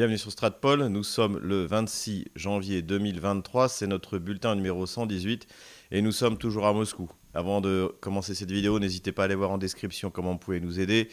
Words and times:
Bienvenue 0.00 0.16
sur 0.16 0.32
Stratpol, 0.32 0.86
nous 0.86 1.04
sommes 1.04 1.38
le 1.42 1.66
26 1.66 2.28
janvier 2.34 2.80
2023, 2.80 3.68
c'est 3.68 3.86
notre 3.86 4.16
bulletin 4.16 4.54
numéro 4.54 4.86
118 4.86 5.46
et 5.90 6.00
nous 6.00 6.10
sommes 6.10 6.38
toujours 6.38 6.66
à 6.66 6.72
Moscou. 6.72 7.10
Avant 7.34 7.60
de 7.60 7.94
commencer 8.00 8.34
cette 8.34 8.50
vidéo, 8.50 8.78
n'hésitez 8.78 9.12
pas 9.12 9.20
à 9.20 9.24
aller 9.26 9.34
voir 9.34 9.50
en 9.50 9.58
description 9.58 10.10
comment 10.10 10.32
vous 10.32 10.38
pouvez 10.38 10.58
nous 10.58 10.80
aider. 10.80 11.10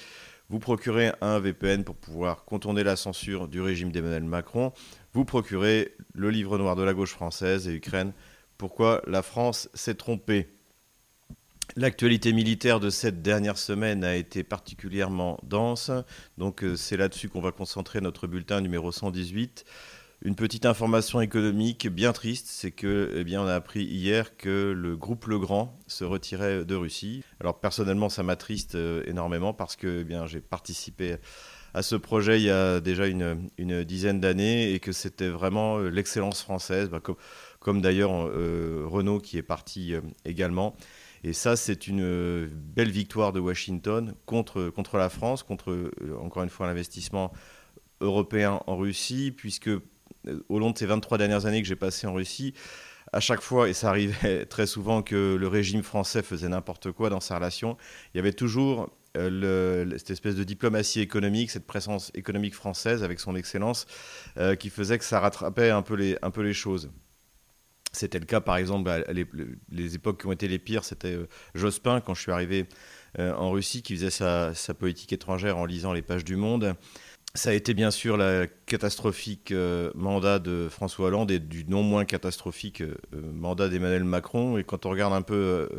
Vous 0.47 0.59
procurez 0.59 1.11
un 1.19 1.37
VPN 1.37 1.83
pour 1.83 1.97
pouvoir 1.97 2.45
contourner 2.45 2.85
la 2.85 2.95
censure 2.95 3.49
du 3.49 3.59
régime 3.59 3.91
d'Emmanuel 3.91 4.23
Macron. 4.23 4.71
Vous 5.11 5.25
procurez 5.25 5.93
le 6.13 6.29
livre 6.29 6.57
noir 6.57 6.77
de 6.77 6.83
la 6.83 6.93
gauche 6.93 7.11
française 7.11 7.67
et 7.67 7.73
Ukraine. 7.73 8.13
Pourquoi 8.57 9.01
la 9.05 9.21
France 9.21 9.67
s'est 9.73 9.95
trompée? 9.95 10.47
L'actualité 11.77 12.33
militaire 12.33 12.79
de 12.79 12.89
cette 12.89 13.21
dernière 13.21 13.59
semaine 13.59 14.03
a 14.03 14.15
été 14.15 14.41
particulièrement 14.41 15.39
dense, 15.43 15.91
donc 16.39 16.63
euh, 16.63 16.75
c'est 16.75 16.97
là-dessus 16.97 17.29
qu'on 17.29 17.39
va 17.39 17.51
concentrer 17.51 18.01
notre 18.01 18.25
bulletin 18.25 18.61
numéro 18.61 18.91
118. 18.91 19.63
Une 20.23 20.33
petite 20.33 20.65
information 20.65 21.21
économique 21.21 21.87
bien 21.87 22.13
triste, 22.13 22.47
c'est 22.49 22.71
que 22.71 23.13
eh 23.15 23.23
bien 23.23 23.43
on 23.43 23.45
a 23.45 23.53
appris 23.53 23.83
hier 23.83 24.35
que 24.37 24.73
le 24.75 24.97
groupe 24.97 25.27
Legrand 25.27 25.77
se 25.85 26.03
retirait 26.03 26.65
de 26.65 26.73
Russie. 26.73 27.23
Alors 27.39 27.59
personnellement, 27.59 28.09
ça 28.09 28.23
m'attriste 28.23 28.73
euh, 28.73 29.03
énormément 29.05 29.53
parce 29.53 29.75
que 29.75 29.99
eh 30.01 30.03
bien 30.03 30.25
j'ai 30.25 30.41
participé 30.41 31.17
à 31.75 31.83
ce 31.83 31.95
projet 31.95 32.39
il 32.39 32.45
y 32.45 32.49
a 32.49 32.79
déjà 32.79 33.05
une, 33.05 33.83
dizaine 33.83 34.19
d'années 34.19 34.73
et 34.73 34.79
que 34.79 34.91
c'était 34.91 35.29
vraiment 35.29 35.77
euh, 35.77 35.89
l'excellence 35.89 36.41
française, 36.41 36.89
bah, 36.89 37.03
comme, 37.59 37.81
d'ailleurs 37.81 38.31
Renault 38.89 39.19
qui 39.19 39.37
est 39.37 39.43
parti 39.43 39.93
également. 40.25 40.75
Et 41.27 41.33
ça, 41.33 41.57
c'est 41.57 41.87
une 41.87 42.03
euh, 42.03 42.47
belle 42.53 42.89
victoire 42.89 43.33
de 43.33 43.41
Washington 43.41 44.15
contre, 44.25 44.71
la 44.93 45.09
France, 45.09 45.43
contre, 45.43 45.71
euh, 45.71 45.91
encore 46.21 46.43
une 46.43 46.49
fois, 46.49 46.67
l'investissement 46.67 47.33
européen 47.99 48.61
en 48.65 48.77
Russie, 48.77 49.33
puisque 49.35 49.67
euh, 49.67 49.81
au 50.47 50.57
long 50.57 50.71
de 50.71 50.77
ces 50.77 50.85
23 50.85 51.17
dernières 51.17 51.45
années 51.45 51.61
que 51.61 51.67
j'ai 51.67 51.75
passées 51.75 52.07
en 52.07 52.13
Russie, 52.13 52.53
à 53.11 53.19
chaque 53.19 53.41
fois, 53.41 53.67
et 53.67 53.73
ça 53.73 53.89
arrivait 53.89 54.45
très 54.49 54.67
souvent 54.67 55.01
que 55.01 55.35
le 55.35 55.47
régime 55.49 55.83
français 55.83 56.23
faisait 56.23 56.47
n'importe 56.47 56.93
quoi 56.93 57.09
dans 57.09 57.19
sa 57.19 57.35
relation, 57.35 57.75
il 58.13 58.17
y 58.17 58.19
avait 58.21 58.31
toujours 58.31 58.89
cette 59.13 60.11
espèce 60.11 60.35
de 60.35 60.43
diplomatie 60.43 61.01
économique, 61.01 61.49
cette 61.49 61.65
présence 61.65 62.11
économique 62.13 62.53
française 62.53 63.03
avec 63.03 63.19
son 63.19 63.35
excellence, 63.35 63.87
qui 64.59 64.69
faisait 64.69 64.99
que 64.99 65.03
ça 65.03 65.19
rattrapait 65.19 65.71
un 65.71 65.81
peu 65.81 65.95
les 65.95 66.53
choses. 66.53 66.91
C'était 67.93 68.19
le 68.19 68.25
cas, 68.25 68.41
par 68.41 68.57
exemple, 68.57 68.91
les, 69.71 69.95
époques 69.95 70.21
qui 70.21 70.27
ont 70.27 70.31
été 70.31 70.47
les 70.47 70.59
pires, 70.59 70.83
c'était 70.83 71.15
euh, 71.15 71.27
Jospin, 71.55 72.01
quand 72.01 72.13
je 72.13 72.21
suis 72.21 72.31
arrivé 72.31 72.67
euh, 73.19 73.33
en 73.33 73.51
Russie, 73.51 73.81
qui 73.81 73.95
faisait 73.95 74.09
sa, 74.09 74.53
politique 74.77 75.13
étrangère 75.13 75.57
en 75.57 75.65
lisant 75.65 75.93
les 75.93 76.01
pages 76.01 76.23
du 76.23 76.35
Monde. 76.35 76.75
Ça 77.33 77.51
a 77.51 77.53
été 77.53 77.73
bien 77.73 77.91
sûr 77.91 78.17
la 78.17 78.47
catastrophique 78.65 79.51
euh, 79.51 79.91
mandat 79.95 80.39
de 80.39 80.67
François 80.69 81.07
Hollande 81.07 81.29
et 81.29 81.39
du 81.39 81.65
non 81.65 81.83
moins 81.83 82.03
catastrophique 82.03 82.83
mandat 83.13 83.69
d'Emmanuel 83.69 84.03
Macron. 84.03 84.57
Et 84.57 84.63
quand 84.63 84.85
on 84.85 84.89
regarde 84.89 85.13
un 85.13 85.21
peu 85.21 85.69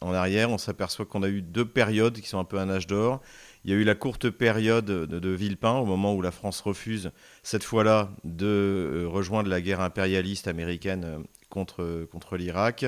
en 0.00 0.12
arrière, 0.12 0.50
on 0.50 0.58
s'aperçoit 0.58 1.04
qu'on 1.04 1.22
a 1.22 1.28
eu 1.28 1.42
deux 1.42 1.64
périodes 1.64 2.18
qui 2.20 2.28
sont 2.28 2.38
un 2.38 2.44
peu 2.44 2.58
un 2.58 2.70
âge 2.70 2.86
d'or. 2.86 3.20
Il 3.64 3.70
y 3.70 3.74
a 3.74 3.76
eu 3.76 3.84
la 3.84 3.94
courte 3.94 4.30
période 4.30 4.84
de, 4.84 5.06
de, 5.06 5.28
Villepin, 5.30 5.74
au 5.74 5.84
moment 5.84 6.14
où 6.14 6.22
la 6.22 6.30
France 6.30 6.60
refuse, 6.60 7.10
cette 7.42 7.64
fois-là, 7.64 8.10
de 8.24 9.06
rejoindre 9.08 9.48
la 9.48 9.60
guerre 9.60 9.80
impérialiste 9.80 10.48
américaine 10.48 11.24
contre, 11.56 12.06
contre 12.12 12.36
l'Irak. 12.36 12.82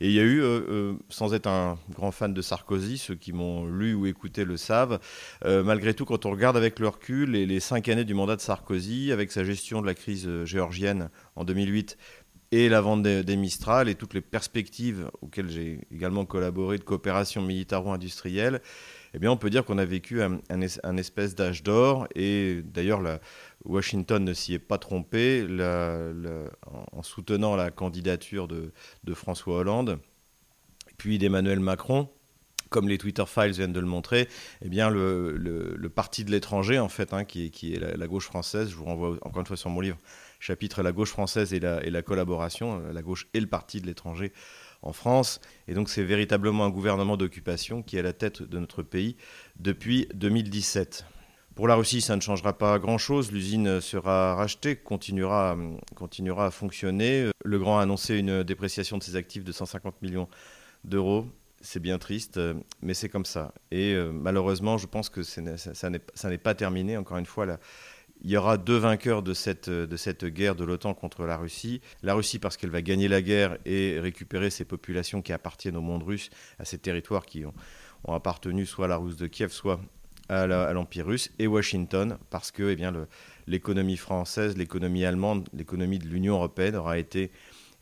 Et 0.00 0.08
il 0.08 0.12
y 0.12 0.20
a 0.20 0.22
eu, 0.22 0.40
euh, 0.40 0.60
euh, 0.68 0.94
sans 1.10 1.34
être 1.34 1.46
un 1.46 1.78
grand 1.94 2.12
fan 2.12 2.32
de 2.32 2.40
Sarkozy, 2.40 2.96
ceux 2.96 3.14
qui 3.14 3.34
m'ont 3.34 3.66
lu 3.66 3.92
ou 3.92 4.06
écouté 4.06 4.44
le 4.44 4.56
savent, 4.56 4.98
euh, 5.44 5.62
malgré 5.62 5.92
tout, 5.92 6.06
quand 6.06 6.24
on 6.24 6.30
regarde 6.30 6.56
avec 6.56 6.78
le 6.78 6.88
recul 6.88 7.32
les, 7.32 7.44
les 7.44 7.60
cinq 7.60 7.90
années 7.90 8.04
du 8.04 8.14
mandat 8.14 8.36
de 8.36 8.40
Sarkozy, 8.40 9.12
avec 9.12 9.30
sa 9.32 9.44
gestion 9.44 9.82
de 9.82 9.86
la 9.86 9.94
crise 9.94 10.44
géorgienne 10.44 11.10
en 11.36 11.44
2008, 11.44 11.98
et 12.52 12.68
la 12.68 12.80
vente 12.80 13.02
des, 13.02 13.36
Mistral 13.36 13.88
et 13.88 13.94
toutes 13.94 14.14
les 14.14 14.20
perspectives 14.20 15.10
auxquelles 15.20 15.50
j'ai 15.50 15.80
également 15.92 16.24
collaboré 16.24 16.78
de 16.78 16.84
coopération 16.84 17.42
militaro-industrielle, 17.42 18.60
eh 19.14 19.18
bien, 19.18 19.30
on 19.30 19.36
peut 19.36 19.50
dire 19.50 19.64
qu'on 19.64 19.78
a 19.78 19.84
vécu 19.84 20.20
un, 20.22 20.96
espèce 20.96 21.34
d'âge 21.34 21.62
d'or. 21.62 22.06
Et 22.14 22.62
d'ailleurs, 22.64 23.00
Washington 23.64 24.22
ne 24.22 24.32
s'y 24.32 24.54
est 24.54 24.58
pas 24.58 24.78
trompé 24.78 25.46
en 26.92 27.02
soutenant 27.02 27.56
la 27.56 27.70
candidature 27.70 28.46
de, 28.48 28.72
François 29.14 29.56
Hollande, 29.56 29.98
puis 30.98 31.18
d'Emmanuel 31.18 31.60
Macron 31.60 32.08
comme 32.68 32.88
les 32.88 32.98
Twitter 32.98 33.22
Files 33.26 33.52
viennent 33.52 33.72
de 33.72 33.78
le 33.80 33.86
montrer, 33.86 34.28
eh 34.60 34.68
bien 34.68 34.90
le, 34.90 35.88
parti 35.94 36.24
de 36.24 36.32
l'étranger, 36.32 36.78
en 36.78 36.88
fait, 36.88 37.12
hein, 37.12 37.24
qui, 37.24 37.46
est 37.72 37.96
la, 37.96 38.06
gauche 38.06 38.24
française, 38.24 38.68
je 38.70 38.74
vous 38.74 38.84
renvoie 38.84 39.16
encore 39.22 39.40
une 39.40 39.46
fois 39.46 39.56
sur 39.56 39.70
mon 39.70 39.80
livre, 39.80 39.96
chapitre 40.40 40.82
La 40.82 40.92
gauche 40.92 41.10
française 41.10 41.52
et 41.54 41.60
la, 41.60 41.84
et 41.84 41.90
la 41.90 42.02
collaboration, 42.02 42.80
la 42.92 43.02
gauche 43.02 43.28
et 43.34 43.40
le 43.40 43.46
parti 43.46 43.80
de 43.80 43.86
l'étranger 43.86 44.32
en 44.82 44.92
France. 44.92 45.40
Et 45.68 45.74
donc 45.74 45.88
c'est 45.88 46.04
véritablement 46.04 46.64
un 46.64 46.70
gouvernement 46.70 47.16
d'occupation 47.16 47.82
qui 47.82 47.96
est 47.96 48.00
à 48.00 48.02
la 48.02 48.12
tête 48.12 48.42
de 48.42 48.58
notre 48.58 48.82
pays 48.82 49.16
depuis 49.58 50.08
2017. 50.14 51.06
Pour 51.56 51.68
la 51.68 51.74
Russie, 51.74 52.02
ça 52.02 52.14
ne 52.16 52.20
changera 52.20 52.58
pas 52.58 52.78
grand-chose. 52.78 53.32
L'usine 53.32 53.80
sera 53.80 54.34
rachetée, 54.34 54.76
continuera, 54.76 55.56
continuera 55.94 56.46
à 56.46 56.50
fonctionner. 56.50 57.30
Le 57.42 57.58
Grand 57.58 57.78
a 57.78 57.82
annoncé 57.82 58.18
une 58.18 58.42
dépréciation 58.42 58.98
de 58.98 59.02
ses 59.02 59.16
actifs 59.16 59.42
de 59.42 59.52
150 59.52 60.02
millions 60.02 60.28
d'euros. 60.84 61.26
C'est 61.62 61.80
bien 61.80 61.98
triste, 61.98 62.38
mais 62.82 62.92
c'est 62.92 63.08
comme 63.08 63.24
ça. 63.24 63.54
Et 63.70 63.94
euh, 63.94 64.12
malheureusement, 64.12 64.76
je 64.76 64.86
pense 64.86 65.08
que 65.08 65.22
ça, 65.22 65.40
n'est 65.40 66.38
pas 66.38 66.54
terminé. 66.54 66.98
Encore 66.98 67.16
une 67.16 67.24
fois, 67.24 67.46
il 68.22 68.30
y 68.30 68.36
aura 68.36 68.56
deux 68.58 68.76
vainqueurs 68.76 69.22
de 69.22 69.34
cette, 69.34 69.70
de 69.70 69.96
cette 69.96 70.24
guerre 70.24 70.56
de 70.56 70.64
l'OTAN 70.64 70.94
contre 70.94 71.24
la 71.24 71.36
Russie. 71.36 71.80
La 72.02 72.14
Russie 72.14 72.38
parce 72.38 72.56
qu'elle 72.56 72.70
va 72.70 72.82
gagner 72.82 73.08
la 73.08 73.22
guerre 73.22 73.58
et 73.64 74.00
récupérer 74.00 74.50
ces 74.50 74.64
populations 74.64 75.22
qui 75.22 75.32
appartiennent 75.32 75.76
au 75.76 75.82
monde 75.82 76.02
russe, 76.02 76.30
à 76.58 76.64
ces 76.64 76.78
territoires 76.78 77.26
qui 77.26 77.44
ont, 77.44 77.54
appartenu 78.08 78.66
soit 78.66 78.86
à 78.86 78.88
la 78.88 78.96
Russe 78.96 79.16
de 79.16 79.26
Kiev, 79.26 79.50
soit 79.50 79.80
à 80.28 80.46
l'Empire 80.46 81.06
russe, 81.06 81.30
et 81.38 81.46
Washington, 81.46 82.18
parce 82.30 82.50
que 82.50 82.70
eh 82.70 82.76
bien, 82.76 82.92
l'économie 83.46 83.96
française, 83.96 84.56
l'économie 84.56 85.04
allemande, 85.04 85.48
l'économie 85.52 85.98
de 85.98 86.08
l'Union 86.08 86.34
européenne 86.34 86.74
aura 86.76 86.98
été 86.98 87.30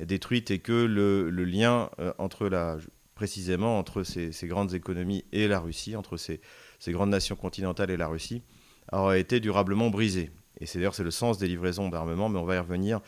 détruite 0.00 0.50
et 0.50 0.59
que 0.59 0.73
le, 0.73 1.31
lien 1.31 1.91
euh, 2.00 2.12
entre 2.19 2.49
la, 2.49 2.77
précisément 3.15 3.78
entre 3.78 4.03
ces, 4.03 4.33
grandes 4.44 4.75
économies 4.75 5.25
et 5.33 5.49
la 5.49 5.61
Russie, 5.61 5.97
entre 5.97 6.17
ces, 6.17 6.41
grandes 6.89 7.11
nations 7.11 7.37
continentales 7.37 7.91
et 7.91 7.97
la 7.97 8.09
Russie, 8.09 8.43
aura 8.93 9.19
été 9.19 9.41
durablement 9.41 9.91
brisé. 9.91 10.31
Et 10.61 10.67
c'est 10.67 10.78
d'ailleurs 10.78 10.95
c'est 10.95 11.05
le 11.05 11.11
sens 11.11 11.39
des 11.39 11.49
livraisons 11.49 11.89
d'armement, 11.89 12.28
mais 12.28 12.39
on 12.39 12.45
va 12.45 12.56
y 12.56 12.59
revenir 12.59 13.00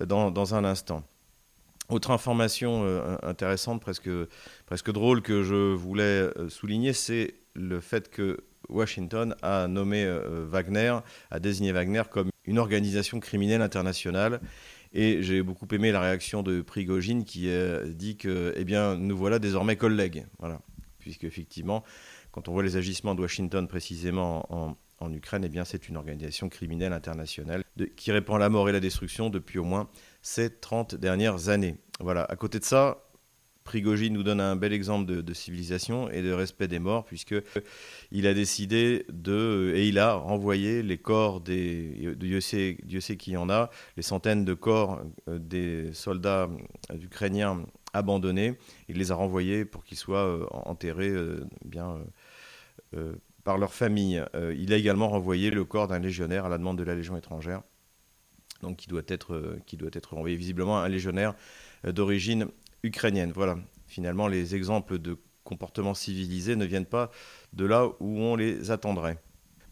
euh, 0.00 0.06
dans, 0.06 0.54
un 0.54 0.64
instant. 0.64 1.04
Autre 1.88 2.10
information 2.10 2.84
euh, 2.84 3.16
intéressante, 3.22 3.80
presque, 3.80 4.10
presque 4.66 4.90
drôle 4.90 5.22
que 5.22 5.42
je 5.42 5.74
voulais 5.74 6.28
souligner, 6.48 6.92
c'est 6.92 7.34
le 7.54 7.80
fait 7.80 8.10
que 8.10 8.44
Washington 8.68 9.36
a 9.42 9.68
nommé 9.68 10.04
euh, 10.04 10.46
Wagner, 10.48 10.98
a 11.30 11.40
désigné 11.40 11.72
Wagner 11.72 12.02
comme 12.10 12.30
une 12.46 12.58
organisation 12.58 13.20
criminelle 13.20 13.62
internationale. 13.62 14.40
Et 14.96 15.22
j'ai 15.22 15.42
beaucoup 15.42 15.66
aimé 15.72 15.90
la 15.90 16.00
réaction 16.00 16.44
de 16.44 16.62
Prigogine 16.62 17.24
qui 17.24 17.50
dit 17.86 18.16
que, 18.16 18.54
eh 18.56 18.64
bien, 18.64 18.94
nous 18.94 19.16
voilà 19.16 19.40
désormais 19.40 19.74
collègues. 19.74 20.24
Voilà. 20.38 20.60
Puisque, 21.00 21.24
effectivement, 21.24 21.82
quand 22.30 22.48
on 22.48 22.52
voit 22.52 22.62
les 22.62 22.76
agissements 22.76 23.16
de 23.16 23.20
Washington 23.20 23.66
précisément 23.66 24.46
en, 24.54 24.76
Ukraine, 25.12 25.44
eh 25.44 25.48
bien, 25.48 25.64
c'est 25.64 25.88
une 25.88 25.96
organisation 25.96 26.48
criminelle 26.48 26.92
internationale 26.92 27.62
qui 27.96 28.12
répand 28.12 28.38
la 28.38 28.48
mort 28.48 28.68
et 28.68 28.72
la 28.72 28.80
destruction 28.80 29.30
depuis 29.30 29.58
au 29.58 29.64
moins 29.64 29.88
ces 30.22 30.50
30 30.50 30.94
dernières 30.94 31.48
années. 31.48 31.76
Voilà. 32.00 32.24
À 32.24 32.36
côté 32.36 32.58
de 32.58 32.64
ça, 32.64 33.04
Prigogine 33.64 34.12
nous 34.12 34.22
donne 34.22 34.40
un 34.40 34.56
bel 34.56 34.74
exemple 34.74 35.10
de, 35.10 35.34
civilisation 35.34 36.10
et 36.10 36.20
de 36.20 36.32
respect 36.32 36.68
des 36.68 36.78
morts, 36.78 37.04
puisque 37.06 37.34
il 38.12 38.26
a 38.26 38.34
décidé 38.34 39.06
de 39.10 39.72
et 39.74 39.88
il 39.88 39.98
a 39.98 40.14
renvoyé 40.14 40.82
les 40.82 40.98
corps 40.98 41.40
des 41.40 42.14
Dieu 42.16 42.40
sait, 42.40 42.76
Dieu 42.84 43.00
sait 43.00 43.16
qui 43.16 43.32
y 43.32 43.36
en 43.38 43.48
a, 43.48 43.70
les 43.96 44.02
centaines 44.02 44.44
de 44.44 44.52
corps 44.52 45.00
euh, 45.28 45.38
des 45.38 45.94
soldats 45.94 46.50
euh, 46.92 46.96
ukrainiens 47.00 47.64
abandonnés. 47.94 48.58
Il 48.88 48.98
les 48.98 49.10
a 49.10 49.14
renvoyés 49.14 49.64
pour 49.64 49.82
qu'ils 49.82 49.98
soient 49.98 50.26
euh, 50.26 50.46
enterrés 50.50 51.12
bien 51.64 51.98
par 53.44 53.58
leur 53.58 53.72
famille. 53.74 54.24
il 54.56 54.72
a 54.72 54.76
également 54.76 55.08
renvoyé 55.08 55.50
le 55.50 55.64
corps 55.64 55.86
d'un 55.86 55.98
légionnaire 55.98 56.46
à 56.46 56.48
la 56.48 56.58
demande 56.58 56.78
de 56.78 56.82
la 56.82 56.94
Légion 56.94 57.16
étrangère, 57.16 57.62
donc 58.62 58.76
qui 58.78 58.88
doit 58.88 59.02
être 59.06 59.58
être 59.92 60.14
renvoyé 60.14 60.36
visiblement 60.36 60.78
un 60.78 60.88
légionnaire 60.88 61.34
d'origine 61.84 62.46
ukrainienne. 62.82 63.32
Voilà, 63.34 63.58
finalement, 63.86 64.28
les 64.28 64.54
exemples 64.54 64.98
de 64.98 65.18
comportements 65.44 65.94
civilisés 65.94 66.56
ne 66.56 66.64
viennent 66.64 66.86
pas 66.86 67.10
de 67.52 67.64
là 67.64 67.86
où 68.00 68.18
on 68.18 68.34
les 68.34 68.70
attendrait. 68.70 69.18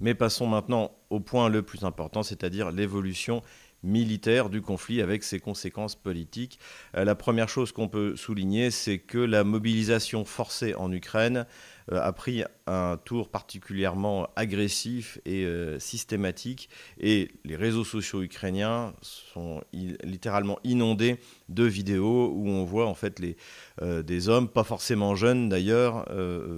Mais 0.00 0.14
passons 0.14 0.46
maintenant 0.46 0.92
au 1.10 1.20
point 1.20 1.48
le 1.48 1.62
plus 1.62 1.84
important, 1.84 2.22
c'est-à-dire 2.22 2.70
l'évolution 2.70 3.42
militaire 3.82 4.48
du 4.48 4.62
conflit 4.62 5.02
avec 5.02 5.24
ses 5.24 5.40
conséquences 5.40 5.96
politiques. 5.96 6.58
Euh, 6.96 7.04
la 7.04 7.14
première 7.14 7.48
chose 7.48 7.72
qu'on 7.72 7.88
peut 7.88 8.14
souligner, 8.16 8.70
c'est 8.70 8.98
que 8.98 9.18
la 9.18 9.42
mobilisation 9.42 10.24
forcée 10.24 10.74
en 10.74 10.92
Ukraine 10.92 11.38
euh, 11.38 11.81
a 11.90 12.12
pris 12.12 12.44
un 12.66 12.96
tour 13.04 13.28
particulièrement 13.28 14.28
agressif 14.36 15.18
et 15.24 15.44
euh, 15.44 15.78
systématique. 15.78 16.68
Et 17.00 17.30
les 17.44 17.56
réseaux 17.56 17.84
sociaux 17.84 18.22
ukrainiens 18.22 18.94
sont 19.02 19.62
littéralement 19.72 20.58
inondés 20.64 21.18
de 21.48 21.64
vidéos 21.64 22.32
où 22.34 22.48
on 22.48 22.64
voit 22.64 22.86
en 22.86 22.94
fait 22.94 23.18
les, 23.18 23.36
euh, 23.82 24.02
des 24.02 24.28
hommes, 24.28 24.48
pas 24.48 24.64
forcément 24.64 25.14
jeunes 25.14 25.48
d'ailleurs, 25.48 26.06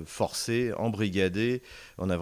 forcés, 0.06 0.72
embrigadés, 0.76 1.62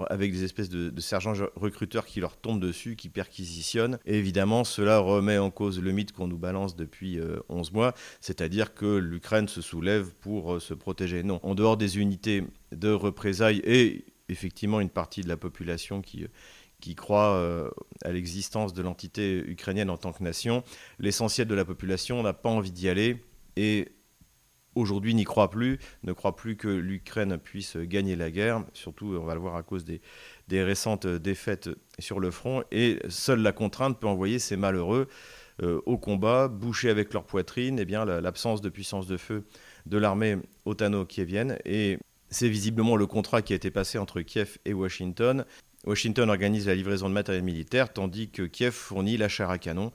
avec 0.09 0.33
des 0.33 0.45
espèces 0.45 0.69
de, 0.69 1.01
sergents 1.01 1.35
recruteurs 1.57 2.07
qui 2.07 2.21
leur 2.21 2.37
tombent 2.37 2.61
dessus, 2.61 2.97
qui 2.97 3.09
perquisitionnent. 3.09 3.99
Et 4.07 4.19
évidemment, 4.19 4.65
cela 4.65 4.99
remet 4.99 5.39
en 5.39 5.51
cause 5.51 5.81
le 5.81 5.93
mythe 5.93 6.13
qu'on 6.13 6.29
nous 6.29 6.39
balance 6.39 6.77
depuis 6.77 7.19
11 7.49 7.73
mois, 7.73 7.95
c'est-à-dire 8.21 8.75
que 8.75 8.97
l'Ukraine 8.97 9.49
se 9.49 9.61
soulève 9.61 10.13
pour 10.21 10.61
se 10.61 10.75
protéger. 10.75 11.23
Non, 11.23 11.41
en 11.43 11.55
dehors 11.55 11.77
des 11.77 11.99
unités 11.99 12.45
de 12.73 12.91
représailles 12.91 13.61
et 13.65 14.05
effectivement 14.29 14.81
une 14.81 14.91
partie 14.91 15.21
de 15.21 15.29
la 15.29 15.37
population 15.37 16.03
qui, 16.03 16.27
qui 16.81 16.95
croit 16.95 17.35
euh, 17.35 17.71
à 18.05 18.13
l'existence 18.13 18.73
de 18.73 18.83
l'entité 18.83 19.39
ukrainienne 19.47 19.91
en 19.91 19.97
tant 19.97 20.13
que 20.13 20.23
nation. 20.23 20.65
L'essentiel 20.99 21.47
de 21.47 21.55
la 21.55 21.65
population 21.65 22.23
n'a 22.23 22.33
pas 22.33 22.51
envie 22.51 22.73
d'y 22.73 22.89
aller 22.89 23.23
et 23.57 23.93
aujourd'hui 24.75 25.15
n'y 25.15 25.25
croit 25.25 25.51
plus, 25.51 25.79
ne 26.03 26.13
croit 26.13 26.35
plus 26.35 26.57
que 26.57 26.69
l'Ukraine 26.69 27.39
puisse 27.39 27.77
gagner 27.77 28.17
la 28.17 28.31
guerre, 28.31 28.65
surtout 28.73 29.17
on 29.21 29.25
va 29.25 29.35
le 29.35 29.41
voir 29.41 29.57
à 29.57 29.63
cause 29.63 29.85
des, 29.85 30.01
des 30.49 30.63
récentes 30.63 31.07
défaites 31.07 31.69
sur 31.99 32.21
le 32.21 32.31
front, 32.31 32.65
et 32.73 32.99
seule 33.09 33.41
la 33.41 33.53
contrainte 33.53 34.01
peut 34.01 34.07
envoyer 34.07 34.39
ces 34.39 34.57
malheureux 34.57 35.09
euh, 35.63 35.81
au 35.85 35.99
combat, 35.99 36.49
boucher 36.49 36.89
avec 36.89 37.13
leur 37.13 37.25
poitrine, 37.25 37.79
et 37.79 37.83
eh 37.83 37.85
bien 37.85 38.05
l'absence 38.05 38.63
de 38.63 38.71
puissance 38.71 39.07
de 39.07 39.19
feu 39.19 39.45
de 39.85 39.99
l'armée 39.99 40.39
otano-kievienne. 40.65 41.59
Et 41.67 41.99
c'est 42.33 42.49
visiblement 42.49 42.97
le 42.97 43.07
contrat 43.07 43.43
qui 43.43 43.53
a 43.53 43.57
été 43.57 43.71
passé 43.71 43.99
entre 43.99 44.21
Kiev 44.23 44.59
et 44.65 44.73
Washington. 44.73 45.45
Washington 45.85 46.31
organise 46.31 46.67
la 46.67 46.75
livraison 46.75 47.09
de 47.09 47.15
matériel 47.15 47.45
militaire, 47.45 47.93
tandis 47.93 48.31
que 48.31 48.43
Kiev 48.43 48.73
fournit 48.73 49.17
la 49.17 49.29
à 49.39 49.59
canon. 49.59 49.93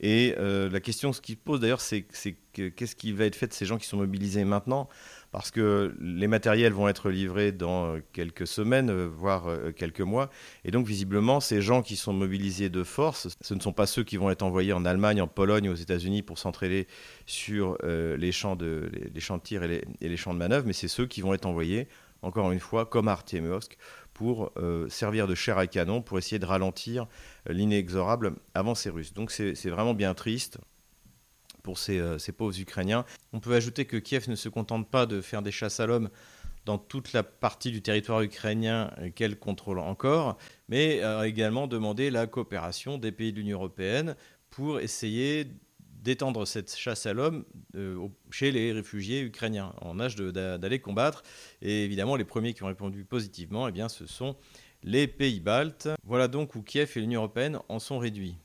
Et 0.00 0.34
euh, 0.38 0.70
la 0.70 0.80
question 0.80 1.12
ce 1.12 1.20
qui 1.20 1.36
pose 1.36 1.60
d'ailleurs, 1.60 1.80
c'est 1.80 2.06
qu'est-ce 2.52 2.96
qui 2.96 3.12
va 3.12 3.26
être 3.26 3.36
fait 3.36 3.48
de 3.48 3.52
ces 3.52 3.66
gens 3.66 3.76
qui 3.76 3.86
sont 3.86 3.98
mobilisés 3.98 4.44
maintenant? 4.44 4.88
Parce 5.32 5.50
que 5.50 5.94
les 6.00 6.26
matériels 6.26 6.72
vont 6.72 6.88
être 6.88 7.08
livrés 7.10 7.52
dans 7.52 7.94
euh, 7.94 8.00
quelques 8.12 8.46
semaines, 8.46 8.90
euh, 8.90 9.06
voire 9.06 9.46
euh, 9.46 9.72
quelques 9.72 10.00
mois. 10.00 10.28
Et 10.64 10.70
donc, 10.70 10.86
visiblement, 10.86 11.40
ces 11.40 11.62
gens 11.62 11.82
qui 11.82 11.96
sont 11.96 12.12
mobilisés 12.12 12.68
de 12.68 12.82
force, 12.82 13.28
ce 13.40 13.54
ne 13.54 13.60
sont 13.60 13.72
pas 13.72 13.86
ceux 13.86 14.02
qui 14.02 14.16
vont 14.16 14.30
être 14.30 14.42
envoyés 14.42 14.72
en 14.72 14.84
Allemagne, 14.84 15.22
en 15.22 15.28
Pologne, 15.28 15.68
aux 15.68 15.74
États-Unis 15.74 16.22
pour 16.22 16.38
s'entraîner 16.38 16.86
sur 17.26 17.78
les, 17.82 18.32
champs 18.32 18.56
de, 18.56 18.90
tir 19.42 19.62
et 19.62 19.84
les, 20.00 20.16
champs 20.16 20.34
de 20.34 20.38
manœuvre, 20.38 20.66
mais 20.66 20.72
c'est 20.72 20.88
ceux 20.88 21.06
qui 21.06 21.20
vont 21.20 21.34
être 21.34 21.46
envoyés, 21.46 21.88
encore 22.22 22.50
une 22.50 22.60
fois, 22.60 22.86
comme 22.86 23.08
à 23.08 23.12
Artemovsk, 23.12 23.76
pour 24.12 24.52
servir 24.88 25.26
de 25.26 25.34
chair 25.34 25.58
à 25.58 25.66
canon, 25.66 26.02
pour 26.02 26.18
essayer 26.18 26.38
de 26.38 26.46
ralentir 26.46 27.06
l'inexorable 27.48 28.34
avancée 28.54 28.90
russe. 28.90 29.12
Donc, 29.12 29.30
c'est 29.30 29.70
vraiment 29.70 29.94
bien 29.94 30.14
triste 30.14 30.58
pour 31.62 31.78
euh, 31.88 32.18
ces, 32.18 32.32
pauvres 32.32 32.58
Ukrainiens. 32.58 33.04
On 33.32 33.40
peut 33.40 33.54
ajouter 33.54 33.84
que 33.84 33.96
Kiev 33.96 34.28
ne 34.28 34.36
se 34.36 34.48
contente 34.48 34.88
pas 34.90 35.06
de 35.06 35.20
faire 35.20 35.42
des 35.42 35.52
chasses 35.52 35.80
à 35.80 35.86
l'homme 35.86 36.10
dans 36.66 36.78
toute 36.78 37.12
la 37.12 37.22
partie 37.22 37.70
du 37.70 37.82
territoire 37.82 38.22
ukrainien 38.22 38.92
euh, 38.98 39.10
qu'elle 39.10 39.38
contrôle 39.38 39.78
encore, 39.78 40.38
mais 40.68 41.02
a 41.02 41.26
également 41.26 41.66
demandé 41.66 42.10
la 42.10 42.26
coopération 42.26 42.98
des 42.98 43.12
pays 43.12 43.32
de 43.32 43.38
l'Union 43.38 43.58
européenne 43.58 44.16
pour 44.50 44.80
essayer 44.80 45.46
d'étendre 46.02 46.46
cette 46.46 46.74
chasse 46.74 47.06
à 47.06 47.12
l'homme 47.12 47.44
euh, 47.76 48.08
chez 48.30 48.50
les 48.52 48.72
réfugiés 48.72 49.22
ukrainiens 49.22 49.72
en 49.80 50.00
âge 50.00 50.16
d'aller 50.16 50.78
combattre. 50.78 51.22
Et 51.62 51.84
évidemment, 51.84 52.16
les 52.16 52.24
premiers 52.24 52.54
qui 52.54 52.62
ont 52.62 52.68
répondu 52.68 53.04
positivement, 53.04 53.68
eh 53.68 53.72
bien, 53.72 53.88
ce 53.88 54.06
sont 54.06 54.36
les 54.82 55.06
pays 55.06 55.40
baltes. 55.40 55.88
Voilà 56.04 56.28
donc 56.28 56.54
où 56.54 56.62
Kiev 56.62 56.92
et 56.96 57.00
l'Union 57.00 57.20
européenne 57.20 57.58
en 57.68 57.78
sont 57.78 57.98
réduits. 57.98 58.36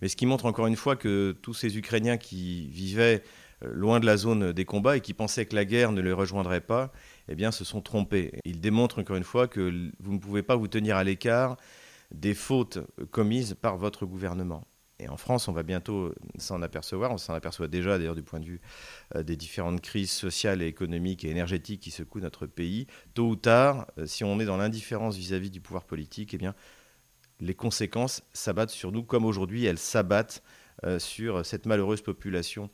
Mais 0.00 0.08
ce 0.08 0.16
qui 0.16 0.26
montre 0.26 0.46
encore 0.46 0.66
une 0.66 0.76
fois 0.76 0.96
que 0.96 1.36
tous 1.42 1.54
ces 1.54 1.78
Ukrainiens 1.78 2.16
qui 2.16 2.68
vivaient 2.68 3.22
euh, 3.64 3.72
loin 3.72 4.00
de 4.00 4.06
la 4.06 4.16
zone 4.16 4.52
des 4.52 4.64
combats 4.64 4.96
et 4.96 5.00
qui 5.00 5.14
pensaient 5.14 5.46
que 5.46 5.54
la 5.54 5.64
guerre 5.64 5.92
ne 5.92 6.00
les 6.00 6.12
rejoindrait 6.12 6.60
pas, 6.60 6.92
eh 7.28 7.34
bien, 7.34 7.50
se 7.50 7.64
sont 7.64 7.80
trompés. 7.80 8.32
Ils 8.44 8.60
démontrent 8.60 9.00
encore 9.00 9.16
une 9.16 9.24
fois 9.24 9.48
que 9.48 9.90
vous 10.00 10.12
ne 10.12 10.18
pouvez 10.18 10.42
pas 10.42 10.56
vous 10.56 10.68
tenir 10.68 10.96
à 10.96 11.04
l'écart 11.04 11.56
des 12.14 12.34
fautes 12.34 12.78
commises 13.10 13.56
par 13.60 13.76
votre 13.76 14.06
gouvernement. 14.06 14.66
Et 14.98 15.08
en 15.08 15.16
France, 15.16 15.48
on 15.48 15.52
va 15.52 15.62
bientôt 15.62 16.14
s'en 16.38 16.62
apercevoir. 16.62 17.10
On 17.12 17.18
s'en 17.18 17.34
aperçoit 17.34 17.68
déjà, 17.68 17.98
d'ailleurs, 17.98 18.14
du 18.14 18.22
point 18.22 18.40
de 18.40 18.46
vue 18.46 18.60
euh, 19.14 19.22
des 19.22 19.36
différentes 19.36 19.80
crises 19.82 20.10
sociales 20.10 20.62
et 20.62 20.66
économiques 20.66 21.24
et 21.24 21.30
énergétiques 21.30 21.80
qui 21.80 21.90
secouent 21.90 22.20
notre 22.20 22.46
pays. 22.46 22.86
Tôt 23.14 23.28
ou 23.28 23.36
tard, 23.36 23.86
euh, 23.98 24.06
si 24.06 24.24
on 24.24 24.40
est 24.40 24.46
dans 24.46 24.56
l'indifférence 24.56 25.16
vis-à-vis 25.16 25.50
du 25.50 25.60
pouvoir 25.60 25.84
politique, 25.84 26.32
eh 26.32 26.38
bien, 26.38 26.54
les 27.40 27.54
conséquences 27.54 28.22
s'abattent 28.32 28.70
sur 28.70 28.92
nous, 28.92 29.02
comme 29.02 29.24
aujourd'hui 29.24 29.64
elles 29.64 29.78
s'abattent 29.78 30.42
euh, 30.84 30.98
sur 30.98 31.44
cette 31.44 31.66
malheureuse 31.66 32.02
population 32.02 32.70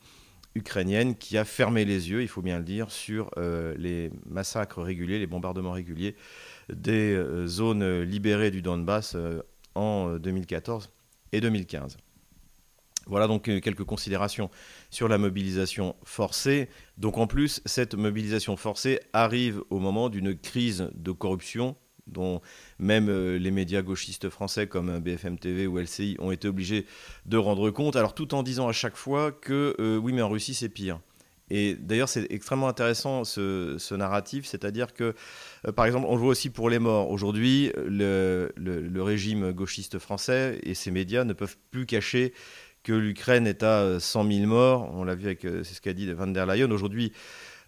ukrainienne 0.55 1.15
qui 1.15 1.37
a 1.37 1.45
fermé 1.45 1.83
les 1.83 2.09
yeux, 2.11 2.21
il 2.21 2.27
faut 2.27 2.41
bien 2.41 2.59
le 2.59 2.63
dire, 2.63 2.91
sur 2.91 3.31
euh, 3.37 3.73
les 3.77 4.11
massacres 4.25 4.81
réguliers, 4.81 5.19
les 5.19 5.27
bombardements 5.27 5.71
réguliers 5.71 6.15
des 6.71 7.13
euh, 7.13 7.47
zones 7.47 8.01
libérées 8.01 8.51
du 8.51 8.61
Donbass 8.61 9.17
en 9.75 10.15
2014 10.17 10.89
et 11.31 11.41
2015. 11.41 11.97
Voilà 13.05 13.27
donc 13.27 13.43
quelques 13.43 13.83
considérations 13.83 14.49
sur 14.89 15.09
la 15.09 15.17
mobilisation 15.17 15.95
forcée. 16.03 16.69
Donc 16.97 17.17
en 17.17 17.27
plus, 17.27 17.61
cette 17.65 17.95
mobilisation 17.95 18.55
forcée 18.55 19.01
arrive 19.11 19.61
au 19.69 19.79
moment 19.79 20.07
d'une 20.07 20.37
crise 20.37 20.89
de 20.93 21.11
corruption 21.11 21.75
dont 22.07 22.41
même 22.79 23.09
euh, 23.09 23.37
les 23.37 23.51
médias 23.51 23.81
gauchistes 23.81 24.29
français 24.29 24.67
comme 24.67 24.89
euh, 24.89 24.99
BFM 24.99 25.37
TV 25.37 25.67
ou 25.67 25.79
LCI 25.79 26.17
ont 26.19 26.31
été 26.31 26.47
obligés 26.47 26.85
de 27.25 27.37
rendre 27.37 27.69
compte, 27.69 27.95
alors 27.95 28.13
tout 28.13 28.33
en 28.33 28.43
disant 28.43 28.67
à 28.67 28.73
chaque 28.73 28.95
fois 28.95 29.31
que 29.31 29.75
euh, 29.79 29.97
oui 29.97 30.13
mais 30.13 30.21
en 30.21 30.29
Russie 30.29 30.53
c'est 30.53 30.69
pire. 30.69 30.99
Et 31.49 31.75
d'ailleurs, 31.75 32.09
c'est 32.09 32.25
extrêmement 32.31 32.69
intéressant 32.69 33.25
ce, 33.25 33.93
narratif, 33.93 34.45
c'est-à-dire 34.45 34.93
que, 34.93 35.13
par 35.75 35.85
exemple, 35.85 36.07
on 36.09 36.15
le 36.15 36.21
voit 36.21 36.29
aussi 36.29 36.49
pour 36.49 36.69
les 36.69 36.79
morts. 36.79 37.11
Aujourd'hui, 37.11 37.71
le, 37.75 38.49
régime 38.95 39.51
gauchiste 39.51 39.99
français 39.99 40.57
et 40.63 40.73
ses 40.73 40.89
médias 40.89 41.25
ne 41.25 41.33
peuvent 41.33 41.57
plus 41.69 41.85
cacher 41.85 42.33
que 42.81 42.93
l'Ukraine 42.93 43.45
est 43.45 43.61
à 43.61 43.99
100 43.99 44.31
000 44.31 44.47
morts. 44.47 44.89
On 44.95 45.03
l'a 45.03 45.15
vu 45.15 45.25
avec, 45.25 45.41
c'est 45.41 45.75
ce 45.75 45.81
qu'a 45.81 45.93
dit 45.93 46.11
Van 46.13 46.27
der 46.27 46.45
Leyen. 46.47 46.71
Aujourd'hui, 46.71 47.11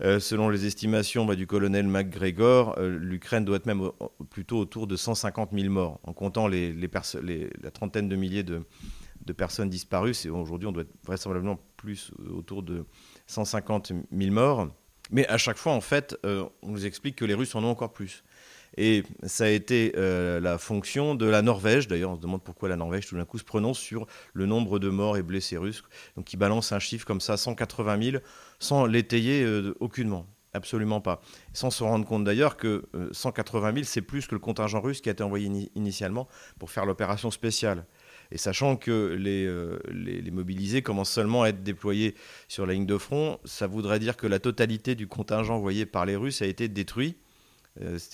euh, 0.01 0.19
selon 0.19 0.49
les 0.49 0.65
estimations 0.65 1.25
bah, 1.25 1.35
du 1.35 1.47
colonel 1.47 1.87
McGregor, 1.87 2.75
euh, 2.77 2.97
l'Ukraine 2.99 3.45
doit 3.45 3.57
être 3.57 3.65
même 3.65 3.89
plutôt 4.29 4.57
autour 4.57 4.87
de 4.87 4.95
150 4.95 5.51
000 5.53 5.69
morts, 5.69 5.99
en 6.03 6.13
comptant 6.13 6.47
les, 6.47 6.73
la 6.73 7.71
trentaine 7.71 8.09
de 8.09 8.15
milliers 8.15 8.43
de, 8.43 8.63
personnes 9.37 9.69
disparues. 9.69 10.15
Aujourd'hui, 10.29 10.67
on 10.67 10.71
doit 10.71 10.83
être 10.83 10.93
vraisemblablement 11.05 11.59
plus 11.77 12.11
autour 12.29 12.63
de 12.63 12.85
150 13.27 13.91
000 14.11 14.31
morts. 14.31 14.69
Mais 15.11 15.27
à 15.27 15.37
chaque 15.37 15.57
fois, 15.57 15.79
euh, 16.25 16.45
on 16.61 16.71
nous 16.71 16.85
explique 16.85 17.15
que 17.15 17.25
les 17.25 17.33
Russes 17.33 17.55
en 17.55 17.63
ont 17.63 17.69
encore 17.69 17.93
plus. 17.93 18.23
Et 18.77 19.03
ça 19.23 19.45
a 19.45 19.49
été 19.49 19.93
la 19.95 20.57
fonction 20.57 21.15
de 21.15 21.25
la 21.25 21.41
Norvège. 21.41 21.87
D'ailleurs, 21.87 22.11
on 22.11 22.15
se 22.15 22.21
demande 22.21 22.43
pourquoi 22.43 22.69
la 22.69 22.75
Norvège, 22.75 23.07
tout 23.07 23.15
d'un 23.15 23.25
coup, 23.25 23.37
se 23.37 23.43
prononce 23.43 23.79
sur 23.79 24.05
le 24.33 24.45
nombre 24.45 24.79
de 24.79 24.89
morts 24.89 25.17
et 25.17 25.23
blessés 25.23 25.57
russes. 25.57 25.83
Donc, 26.15 26.25
qui 26.25 26.37
balance 26.37 26.71
un 26.71 26.79
chiffre 26.79 27.05
comme 27.05 27.21
ça, 27.21 27.37
180 27.37 28.11
000 28.11 28.17
sans 28.59 28.85
l'étayer 28.85 29.43
euh, 29.43 29.75
aucunement. 29.79 30.27
Absolument 30.53 31.01
pas. 31.01 31.21
Sans 31.53 31.69
se 31.69 31.83
rendre 31.83 32.05
compte 32.05 32.23
d'ailleurs 32.23 32.55
que 32.55 32.85
180 33.11 33.67
euh, 33.67 33.73
000, 33.73 33.83
c'est 33.83 34.01
plus 34.01 34.25
que 34.25 34.35
le 34.35 34.39
contingent 34.39 34.79
russe 34.79 35.01
qui 35.01 35.09
a 35.09 35.11
été 35.11 35.21
envoyé 35.21 35.69
initialement 35.75 36.29
pour 36.59 36.71
faire 36.71 36.85
l'opération 36.85 37.29
spéciale. 37.29 37.85
Et 38.31 38.37
sachant 38.37 38.77
que 38.77 38.91
euh, 38.91 39.79
les, 39.93 40.21
les, 40.21 40.31
mobilisés 40.31 40.81
commencent 40.81 41.11
seulement 41.11 41.43
à 41.43 41.49
être 41.49 41.61
déployés 41.61 42.15
sur 42.47 42.65
la 42.65 42.73
ligne 42.73 42.85
de 42.85 42.97
front, 42.97 43.37
ça 43.43 43.67
voudrait 43.67 43.99
dire 43.99 44.15
que 44.15 44.27
la 44.27 44.39
totalité 44.39 44.95
du 44.95 45.07
contingent 45.07 45.53
envoyé 45.53 45.85
par 45.85 46.05
les 46.05 46.15
Russes 46.15 46.41
a 46.41 46.45
été 46.45 46.69
détruit. 46.69 47.17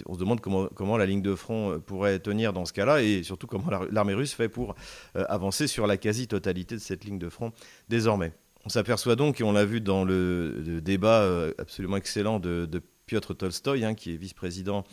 On 0.05 0.13
se 0.13 0.19
demande 0.19 0.41
comment, 0.41 0.97
la 0.97 1.05
ligne 1.05 1.21
de 1.21 1.35
front 1.35 1.79
pourrait 1.79 2.19
tenir 2.19 2.53
dans 2.53 2.65
ce 2.65 2.73
cas-là 2.73 3.01
et 3.01 3.23
surtout 3.23 3.47
comment 3.47 3.69
l'armée 3.91 4.13
russe 4.13 4.33
fait 4.33 4.49
pour 4.49 4.75
avancer 5.13 5.67
sur 5.67 5.87
la 5.87 5.97
quasi-totalité 5.97 6.75
de 6.75 6.81
cette 6.81 7.03
ligne 7.03 7.19
de 7.19 7.29
front 7.29 7.51
désormais. 7.89 8.33
On 8.65 8.69
s'aperçoit 8.69 9.15
donc, 9.15 9.41
et 9.41 9.43
on 9.43 9.51
l'a 9.51 9.65
vu 9.65 9.81
dans 9.81 10.03
le, 10.03 10.79
débat 10.83 11.21
euh, 11.21 11.51
absolument 11.57 11.97
excellent 11.97 12.39
de, 12.39 12.67
Piotr 13.07 13.35
Tolstoï, 13.35 13.83
hein, 13.83 13.93
qui 13.93 14.13
est 14.13 14.15
vice-président 14.15 14.85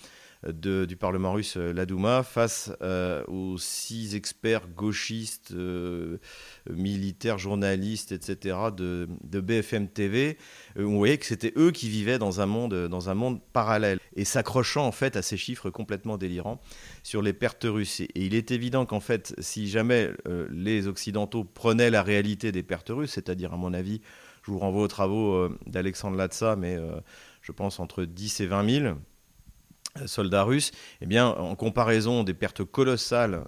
du 0.46 0.96
Parlement 0.96 1.32
russe, 1.32 1.56
euh, 1.56 1.72
la 1.72 1.84
Douma, 1.84 2.22
face 2.22 2.70
euh, 2.82 3.24
aux 3.26 3.58
six 3.58 4.14
experts 4.14 4.68
gauchistes, 4.68 5.50
euh, 5.52 6.18
militaires, 6.70 7.38
journalistes, 7.38 8.12
etc., 8.12 8.56
de, 8.76 9.08
BFM 9.24 9.88
TV, 9.88 10.36
on 10.76 10.96
voyait 10.96 11.18
que 11.18 11.26
c'était 11.26 11.52
eux 11.56 11.70
qui 11.70 11.88
vivaient 11.88 12.18
dans 12.18 12.40
un 12.40 12.46
monde, 12.46 12.88
dans 12.88 13.08
un 13.08 13.14
monde 13.14 13.40
parallèle, 13.52 13.98
et 14.14 14.24
s'accrochant 14.24 14.86
en 14.86 14.92
fait 14.92 15.16
à 15.16 15.22
ces 15.22 15.36
chiffres 15.36 15.70
complètement 15.70 16.18
délirants 16.18 16.60
sur 17.02 17.22
les 17.22 17.32
pertes 17.32 17.66
russes. 17.68 18.00
Et 18.00 18.10
il 18.14 18.34
est 18.34 18.50
évident 18.50 18.84
qu'en 18.84 19.00
fait, 19.00 19.34
si 19.38 19.68
jamais 19.68 20.10
les 20.50 20.88
Occidentaux 20.88 21.44
prenaient 21.44 21.90
la 21.90 22.02
réalité 22.02 22.50
des 22.52 22.62
pertes 22.62 22.90
russes, 22.90 23.12
c'est-à-dire 23.12 23.54
à 23.54 23.56
mon 23.56 23.72
avis, 23.72 24.00
je 24.42 24.50
vous 24.50 24.58
renvoie 24.58 24.82
aux 24.82 24.88
travaux 24.88 25.48
d'Alexandre 25.66 26.16
Latza, 26.16 26.56
mais 26.56 26.76
je 27.42 27.52
pense 27.52 27.78
entre 27.78 28.04
10 28.04 28.40
et 28.40 28.46
20 28.46 28.70
000, 28.70 28.94
soldats 30.06 30.42
russes, 30.42 30.72
eh 31.00 31.06
bien, 31.06 31.28
en 31.28 31.54
comparaison 31.54 32.24
des 32.24 32.34
pertes 32.34 32.64
colossales 32.64 33.44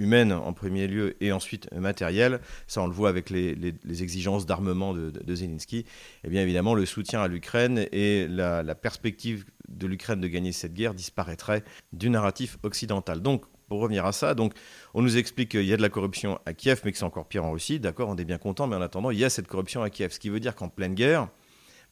humaine 0.00 0.32
en 0.32 0.52
premier 0.52 0.88
lieu 0.88 1.16
et 1.22 1.30
ensuite 1.30 1.72
matérielle, 1.72 2.40
ça 2.66 2.82
on 2.82 2.86
le 2.86 2.92
voit 2.92 3.10
avec 3.10 3.30
les, 3.30 3.54
exigences 4.02 4.46
d'armement 4.46 4.94
de, 4.94 5.34
Zelensky, 5.34 5.84
eh 6.24 6.28
bien 6.28 6.42
évidemment 6.42 6.74
le 6.74 6.86
soutien 6.86 7.22
à 7.22 7.28
l'Ukraine 7.28 7.86
et 7.92 8.26
la, 8.26 8.74
perspective 8.74 9.44
de 9.68 9.86
l'Ukraine 9.86 10.20
de 10.20 10.26
gagner 10.26 10.52
cette 10.52 10.74
guerre 10.74 10.94
disparaîtrait 10.94 11.62
du 11.92 12.08
narratif 12.08 12.56
occidental. 12.62 13.20
Donc 13.20 13.44
pour 13.68 13.80
revenir 13.80 14.06
à 14.06 14.12
ça, 14.12 14.34
donc 14.34 14.54
on 14.94 15.02
nous 15.02 15.16
explique 15.16 15.50
qu'il 15.50 15.64
y 15.64 15.72
a 15.72 15.76
de 15.76 15.82
la 15.82 15.90
corruption 15.90 16.40
à 16.46 16.54
Kiev, 16.54 16.80
mais 16.84 16.92
que 16.92 16.98
c'est 16.98 17.04
encore 17.04 17.28
pire 17.28 17.44
en 17.44 17.52
Russie. 17.52 17.78
D'accord, 17.78 18.08
on 18.08 18.16
est 18.16 18.24
bien 18.24 18.38
content, 18.38 18.66
mais 18.66 18.74
en 18.74 18.82
attendant, 18.82 19.10
il 19.10 19.18
y 19.18 19.24
a 19.24 19.30
cette 19.30 19.46
corruption 19.46 19.82
à 19.82 19.90
Kiev, 19.90 20.12
ce 20.12 20.18
qui 20.18 20.28
veut 20.28 20.40
dire 20.40 20.56
qu'en 20.56 20.68
pleine 20.68 20.94
guerre, 20.94 21.28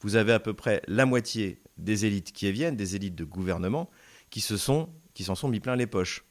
vous 0.01 0.17
avez 0.17 0.33
à 0.33 0.41
peu 0.41 0.55
près 0.55 0.83
la 0.87 1.07
moitié 1.07 1.61
des 1.77 2.07
élites 2.07 2.33
qui 2.33 2.51
viennent, 2.53 2.77
des 2.77 2.97
élites 2.97 3.15
de 3.15 3.25
gouvernement, 3.25 3.91
qui 4.31 4.41
se 4.41 4.57
sont, 4.57 4.89
qui 5.15 5.25
s'en 5.25 5.35
sont 5.35 5.49
mis 5.49 5.61
plein 5.61 5.77
les 5.77 5.87
poches. 5.87 6.25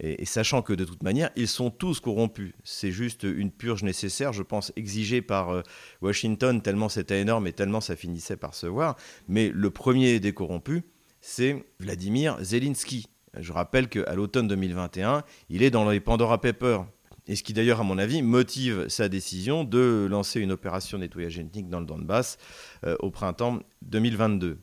Et, 0.00 0.24
sachant 0.24 0.62
que 0.62 0.72
de 0.72 0.84
toute 0.84 1.02
manière, 1.02 1.30
ils 1.36 1.48
sont 1.48 1.70
tous 1.70 2.00
corrompus. 2.00 2.52
C'est 2.64 2.92
juste 2.92 3.24
une 3.24 3.50
purge 3.50 3.82
nécessaire, 3.82 4.32
je 4.32 4.42
pense, 4.42 4.72
exigée 4.76 5.20
par 5.20 5.50
euh, 5.50 5.62
Washington, 6.00 6.62
tellement 6.62 6.88
c'était 6.88 7.20
énorme 7.20 7.46
et 7.46 7.52
tellement 7.52 7.80
ça 7.80 7.94
finissait 7.94 8.36
par 8.36 8.54
se 8.54 8.66
voir. 8.66 8.96
Mais 9.28 9.50
le 9.52 9.70
premier 9.70 10.18
des 10.18 10.32
corrompus, 10.32 10.82
c'est 11.20 11.64
Vladimir 11.78 12.38
Zelensky. 12.42 13.06
Je 13.38 13.52
rappelle 13.52 13.88
qu'à 13.88 14.14
l'automne 14.14 14.48
2021, 14.48 15.24
il 15.50 15.62
est 15.62 15.70
dans 15.70 15.88
les 15.88 16.00
Pandora 16.00 16.40
Papers. 16.40 16.86
Et 17.32 17.34
ce 17.34 17.42
qui 17.42 17.54
d'ailleurs, 17.54 17.80
à 17.80 17.82
mon 17.82 17.96
avis, 17.96 18.20
motive 18.20 18.88
sa 18.88 19.08
décision 19.08 19.64
de 19.64 20.06
lancer 20.10 20.38
une 20.38 20.52
opération 20.52 20.98
nettoyage 20.98 21.38
ethnique 21.38 21.70
dans 21.70 21.80
le 21.80 21.86
Donbass 21.86 22.36
euh, 22.84 22.94
au 22.98 23.10
printemps 23.10 23.60
2022. 23.80 24.58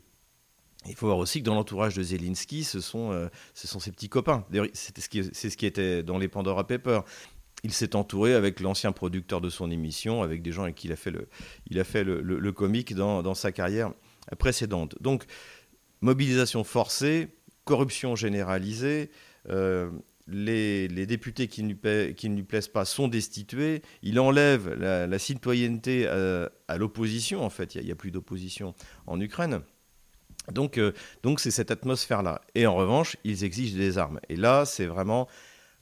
Il 0.86 0.94
faut 0.94 1.06
voir 1.06 1.18
aussi 1.18 1.40
que 1.40 1.46
dans 1.46 1.56
l'entourage 1.56 1.96
de 1.96 2.02
Zelensky, 2.04 2.62
ce 2.62 2.80
sont, 2.80 3.10
euh, 3.10 3.26
ses 3.54 3.90
petits 3.90 4.08
copains. 4.08 4.46
C'est 4.72 4.96
ce, 5.00 5.56
qui, 5.56 5.66
était 5.66 6.04
dans 6.04 6.16
les 6.16 6.28
Pandora 6.28 6.64
Papers. 6.64 7.02
Il 7.64 7.72
s'est 7.72 7.96
entouré 7.96 8.34
avec 8.34 8.60
l'ancien 8.60 8.92
producteur 8.92 9.40
de 9.40 9.50
son 9.50 9.68
émission, 9.68 10.22
avec 10.22 10.40
des 10.40 10.52
gens 10.52 10.62
avec 10.62 10.76
qui 10.76 10.86
il 10.86 10.92
a 11.80 11.84
fait 11.84 12.04
le, 12.04 12.52
comique 12.52 12.94
dans, 12.94 13.24
dans, 13.24 13.34
sa 13.34 13.50
carrière 13.50 13.92
précédente. 14.38 14.94
Donc, 15.00 15.24
mobilisation 16.02 16.62
forcée, 16.62 17.30
corruption 17.64 18.14
généralisée, 18.14 19.10
euh, 19.48 19.90
les, 20.30 21.06
députés 21.06 21.48
qui 21.48 21.62
ne, 21.62 22.34
lui, 22.34 22.42
plaisent 22.42 22.68
pas 22.68 22.84
sont 22.84 23.08
destitués, 23.08 23.82
il 24.02 24.18
enlève 24.20 24.72
la, 24.74 25.18
citoyenneté 25.18 26.06
à, 26.06 26.50
à 26.68 26.76
l'opposition, 26.78 27.44
en 27.44 27.50
fait, 27.50 27.74
il 27.74 27.84
n'y 27.84 27.92
a, 27.92 27.96
plus 27.96 28.10
d'opposition 28.10 28.74
en 29.06 29.20
Ukraine. 29.20 29.60
Donc, 30.52 30.78
euh, 30.78 30.92
donc 31.22 31.40
c'est 31.40 31.50
cette 31.50 31.70
atmosphère-là. 31.70 32.40
Et 32.54 32.66
en 32.66 32.74
revanche, 32.74 33.16
ils 33.24 33.44
exigent 33.44 33.76
des 33.76 33.98
armes. 33.98 34.20
Et 34.28 34.36
là, 34.36 34.64
c'est 34.64 34.86
vraiment 34.86 35.28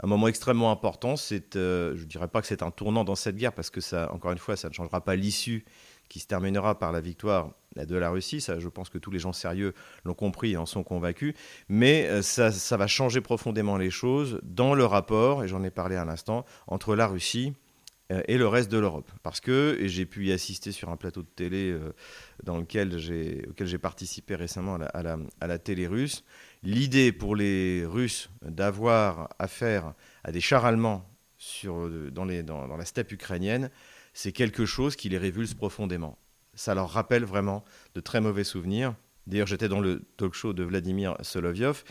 un 0.02 0.06
moment 0.06 0.28
extrêmement 0.28 0.70
important. 0.70 1.14
Euh, 1.56 1.96
je 1.96 2.02
ne 2.02 2.08
dirais 2.08 2.28
pas 2.28 2.40
que 2.40 2.46
c'est 2.46 2.62
un 2.62 2.70
tournant 2.70 3.04
dans 3.04 3.14
cette 3.14 3.36
guerre, 3.36 3.52
parce 3.52 3.70
que 3.70 3.80
encore 4.10 4.32
une 4.32 4.38
fois, 4.38 4.56
ça 4.56 4.68
ne 4.68 4.74
changera 4.74 5.02
pas 5.02 5.16
l'issue 5.16 5.64
qui 6.08 6.20
se 6.20 6.26
terminera 6.26 6.78
par 6.78 6.92
la 6.92 7.00
victoire 7.00 7.52
de 7.86 7.96
la 7.96 8.10
Russie. 8.10 8.40
Ça, 8.40 8.58
je 8.58 8.68
pense 8.68 8.88
que 8.88 8.98
tous 8.98 9.10
les 9.10 9.18
gens 9.18 9.32
sérieux 9.32 9.74
l'ont 10.04 10.14
compris 10.14 10.52
et 10.52 10.56
en 10.56 10.66
sont 10.66 10.82
convaincus. 10.82 11.34
Mais 11.68 12.06
euh, 12.06 12.22
ça, 12.22 12.50
ça 12.52 12.76
va 12.76 12.86
changer 12.86 13.20
profondément 13.20 13.76
les 13.76 13.90
choses 13.90 14.40
dans 14.42 14.74
le 14.74 14.84
rapport, 14.84 15.44
et 15.44 15.48
j'en 15.48 15.62
ai 15.62 15.70
parlé 15.70 15.96
à 15.96 16.04
l'instant, 16.04 16.44
entre 16.66 16.94
la 16.94 17.06
Russie 17.06 17.54
euh, 18.10 18.22
et 18.26 18.38
le 18.38 18.48
reste 18.48 18.70
de 18.70 18.78
l'Europe. 18.78 19.10
Parce 19.22 19.40
que, 19.40 19.76
et 19.80 19.88
j'ai 19.88 20.06
pu 20.06 20.26
y 20.26 20.32
assister 20.32 20.72
sur 20.72 20.88
un 20.88 20.96
plateau 20.96 21.22
de 21.22 21.28
télé 21.28 21.70
euh, 21.70 21.92
dans 22.42 22.58
lequel 22.58 22.96
auquel 23.50 23.66
j'ai 23.66 23.78
participé 23.78 24.34
récemment 24.34 24.76
à 24.76 25.02
la, 25.02 25.18
à 25.40 25.46
la, 25.46 25.58
télé 25.58 25.86
russe, 25.86 26.24
l'idée 26.62 27.12
pour 27.12 27.36
les 27.36 27.84
Russes 27.84 28.30
d'avoir 28.42 29.28
affaire 29.38 29.92
à 30.24 30.32
des 30.32 30.40
chars 30.40 30.64
allemands 30.64 31.08
sur, 31.36 31.88
dans, 32.10 32.24
les, 32.24 32.42
dans 32.42 32.76
la 32.76 32.84
steppe 32.84 33.12
ukrainienne, 33.12 33.70
c'est 34.12 34.32
quelque 34.32 34.66
chose 34.66 34.96
qui 34.96 35.08
les 35.08 35.18
révulse 35.18 35.54
profondément. 35.54 36.18
Ça 36.58 36.74
leur 36.74 36.90
rappelle 36.90 37.24
vraiment 37.24 37.64
de 37.94 38.00
très 38.00 38.20
mauvais 38.20 38.42
souvenirs. 38.42 38.94
D'ailleurs, 39.28 39.46
j'étais 39.46 39.68
dans 39.68 39.78
le 39.78 40.02
talk 40.16 40.34
show 40.34 40.52
de 40.52 40.64
Vladimir 40.64 41.16
Solovyov 41.22 41.84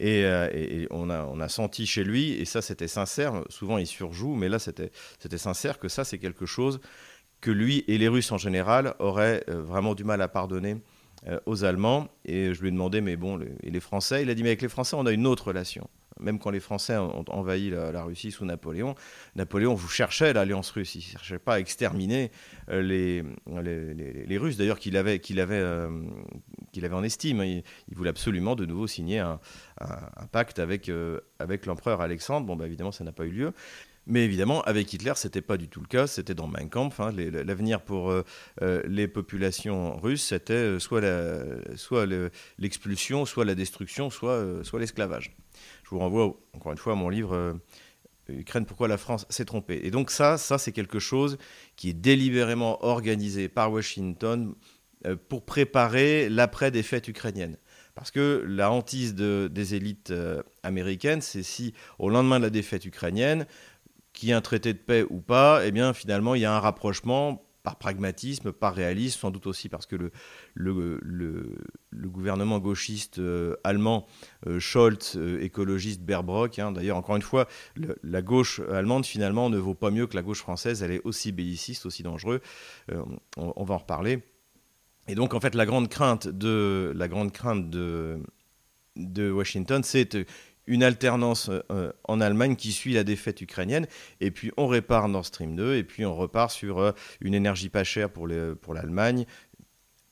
euh, 0.00 0.48
et, 0.54 0.86
on, 0.90 1.10
a, 1.10 1.24
on, 1.24 1.40
a, 1.40 1.48
senti 1.48 1.86
chez 1.86 2.04
lui, 2.04 2.32
et 2.32 2.44
ça 2.44 2.62
c'était 2.62 2.86
sincère, 2.86 3.42
souvent 3.48 3.78
il 3.78 3.86
surjoue, 3.86 4.34
mais 4.34 4.48
là 4.48 4.58
c'était 4.58 4.90
sincère 5.36 5.78
que 5.78 5.88
ça 5.88 6.04
c'est 6.04 6.18
quelque 6.18 6.46
chose 6.46 6.80
que 7.40 7.50
lui 7.50 7.84
et 7.88 7.98
les 7.98 8.08
Russes 8.08 8.30
en 8.30 8.38
général 8.38 8.94
auraient 9.00 9.44
euh, 9.48 9.60
vraiment 9.60 9.94
du 9.94 10.04
mal 10.04 10.22
à 10.22 10.28
pardonner 10.28 10.76
euh, 11.26 11.40
aux 11.46 11.64
Allemands. 11.64 12.08
Et 12.24 12.54
je 12.54 12.60
lui 12.62 12.68
ai 12.68 12.70
demandé, 12.70 13.00
mais 13.00 13.16
bon, 13.16 13.40
et 13.62 13.70
les 13.70 13.80
Français 13.80 14.22
Il 14.22 14.30
a 14.30 14.34
dit, 14.34 14.44
mais 14.44 14.50
avec 14.50 14.62
les 14.62 14.68
Français 14.68 14.94
on 14.96 15.04
a 15.04 15.12
une 15.12 15.26
autre 15.26 15.48
relation 15.48 15.90
même 16.20 16.38
quand 16.38 16.50
les 16.50 16.60
Français 16.60 16.96
ont 16.96 17.24
envahi 17.28 17.70
la, 17.70 18.02
Russie 18.04 18.30
sous 18.30 18.44
Napoléon, 18.44 18.94
Napoléon 19.36 19.74
vous 19.74 19.88
cherchait 19.88 20.32
l'alliance 20.32 20.70
russe, 20.70 20.94
il 20.94 20.98
ne 20.98 21.02
cherchait 21.02 21.38
pas 21.38 21.54
à 21.54 21.58
exterminer 21.60 22.30
euh, 22.70 22.82
les, 22.82 23.22
les, 24.26 24.38
Russes, 24.38 24.56
d'ailleurs 24.56 24.78
qu'il 24.78 24.96
avait, 24.96 25.20
avait, 25.38 25.54
euh, 25.54 25.88
avait 26.76 26.94
en 26.94 27.02
estime. 27.02 27.42
Il, 27.42 27.62
voulait 27.94 28.10
absolument 28.10 28.54
de 28.54 28.66
nouveau 28.66 28.86
signer 28.86 29.18
un, 29.18 29.40
pacte 30.30 30.58
avec, 30.58 30.88
euh, 30.88 31.20
avec 31.38 31.66
l'empereur 31.66 32.00
Alexandre. 32.00 32.46
Bon, 32.46 32.56
bah, 32.56 32.66
évidemment, 32.66 32.92
ça 32.92 33.04
n'a 33.04 33.12
pas 33.12 33.24
eu 33.24 33.30
lieu. 33.30 33.52
Mais 34.06 34.24
évidemment, 34.24 34.62
avec 34.62 34.92
Hitler, 34.92 35.12
ce 35.14 35.28
n'était 35.28 35.42
pas 35.42 35.56
du 35.56 35.68
tout 35.68 35.80
le 35.80 35.86
cas. 35.86 36.06
C'était 36.06 36.34
dans 36.34 36.48
Mein 36.48 36.68
Kampf. 36.68 36.98
Hein. 36.98 37.12
L'avenir 37.12 37.82
pour 37.82 38.12
les 38.60 39.06
populations 39.06 39.96
russes, 39.96 40.24
c'était 40.24 40.80
soit 40.80 41.00
l'expulsion, 42.58 43.24
soit, 43.26 43.44
la 43.44 43.54
destruction, 43.54 44.10
soit, 44.10 44.44
l'esclavage 44.78 45.36
vous 45.92 45.98
renvoie 45.98 46.36
encore 46.54 46.72
une 46.72 46.78
fois 46.78 46.94
à 46.94 46.96
mon 46.96 47.08
livre 47.08 47.34
euh, 47.34 47.54
Ukraine, 48.28 48.64
pourquoi 48.64 48.88
la 48.88 48.98
France 48.98 49.26
s'est 49.28 49.44
trompée. 49.44 49.80
Et 49.84 49.90
donc 49.90 50.10
ça, 50.10 50.38
ça 50.38 50.58
c'est 50.58 50.72
quelque 50.72 50.98
chose 50.98 51.38
qui 51.76 51.90
est 51.90 51.94
délibérément 51.94 52.84
organisé 52.84 53.48
par 53.48 53.70
Washington 53.70 54.54
euh, 55.06 55.16
pour 55.28 55.44
préparer 55.44 56.28
l'après-défaite 56.28 57.08
ukrainienne. 57.08 57.58
Parce 57.94 58.10
que 58.10 58.42
la 58.48 58.70
hantise 58.70 59.14
des 59.14 59.74
élites 59.74 60.12
euh, 60.12 60.42
américaines, 60.62 61.20
c'est 61.20 61.42
si 61.42 61.74
au 61.98 62.08
lendemain 62.08 62.38
de 62.38 62.44
la 62.44 62.50
défaite 62.50 62.86
ukrainienne, 62.86 63.46
qu'il 64.12 64.28
y 64.28 64.32
ait 64.32 64.34
un 64.34 64.40
traité 64.40 64.72
de 64.72 64.78
paix 64.78 65.04
ou 65.08 65.20
pas, 65.20 65.66
eh 65.66 65.70
bien 65.70 65.92
finalement 65.94 66.34
il 66.34 66.42
y 66.42 66.44
a 66.44 66.54
un 66.54 66.60
rapprochement 66.60 67.42
par 67.62 67.76
pragmatisme, 67.76 68.52
par 68.52 68.74
réalisme, 68.74 69.20
sans 69.20 69.30
doute 69.30 69.46
aussi 69.46 69.68
parce 69.68 69.86
que 69.86 69.96
le, 70.54 70.90
gouvernement 71.92 72.58
gauchiste 72.58 73.18
euh, 73.18 73.56
allemand, 73.64 74.06
euh, 74.46 74.58
Scholz, 74.58 75.16
euh, 75.16 75.42
écologiste 75.42 76.02
Berbrock, 76.02 76.58
hein, 76.58 76.72
d'ailleurs, 76.72 76.96
encore 76.96 77.16
une 77.16 77.22
fois, 77.22 77.48
la 78.02 78.22
gauche 78.22 78.60
allemande, 78.70 79.06
finalement, 79.06 79.48
ne 79.48 79.58
vaut 79.58 79.74
pas 79.74 79.90
mieux 79.90 80.06
que 80.06 80.16
la 80.16 80.22
gauche 80.22 80.40
française, 80.40 80.82
elle 80.82 80.90
est 80.90 81.02
aussi 81.04 81.32
belliciste, 81.32 81.86
aussi 81.86 82.02
dangereuse, 82.02 82.40
on, 83.36 83.64
va 83.64 83.74
en 83.74 83.78
reparler. 83.78 84.22
Et 85.08 85.14
donc, 85.14 85.34
en 85.34 85.40
fait, 85.40 85.54
la 85.54 85.66
grande 85.66 85.88
crainte 85.88 86.28
de, 86.28 86.92
la 86.94 87.08
grande 87.08 87.32
crainte 87.32 87.70
de 87.70 88.20
Washington, 89.30 89.82
c'est 89.82 90.26
une 90.66 90.82
alternance 90.82 91.50
euh, 91.70 91.92
en 92.04 92.20
Allemagne 92.20 92.56
qui 92.56 92.72
suit 92.72 92.94
la 92.94 93.04
défaite 93.04 93.40
ukrainienne, 93.40 93.86
et 94.20 94.30
puis 94.30 94.52
on 94.56 94.66
répare 94.66 95.08
Nord 95.08 95.26
Stream 95.26 95.56
2, 95.56 95.76
et 95.76 95.84
puis 95.84 96.04
on 96.04 96.14
repart 96.14 96.50
sur 96.50 96.78
euh, 96.78 96.92
une 97.20 97.34
énergie 97.34 97.68
pas 97.68 97.84
chère 97.84 98.10
pour 98.10 98.26
l'Allemagne, 98.26 99.26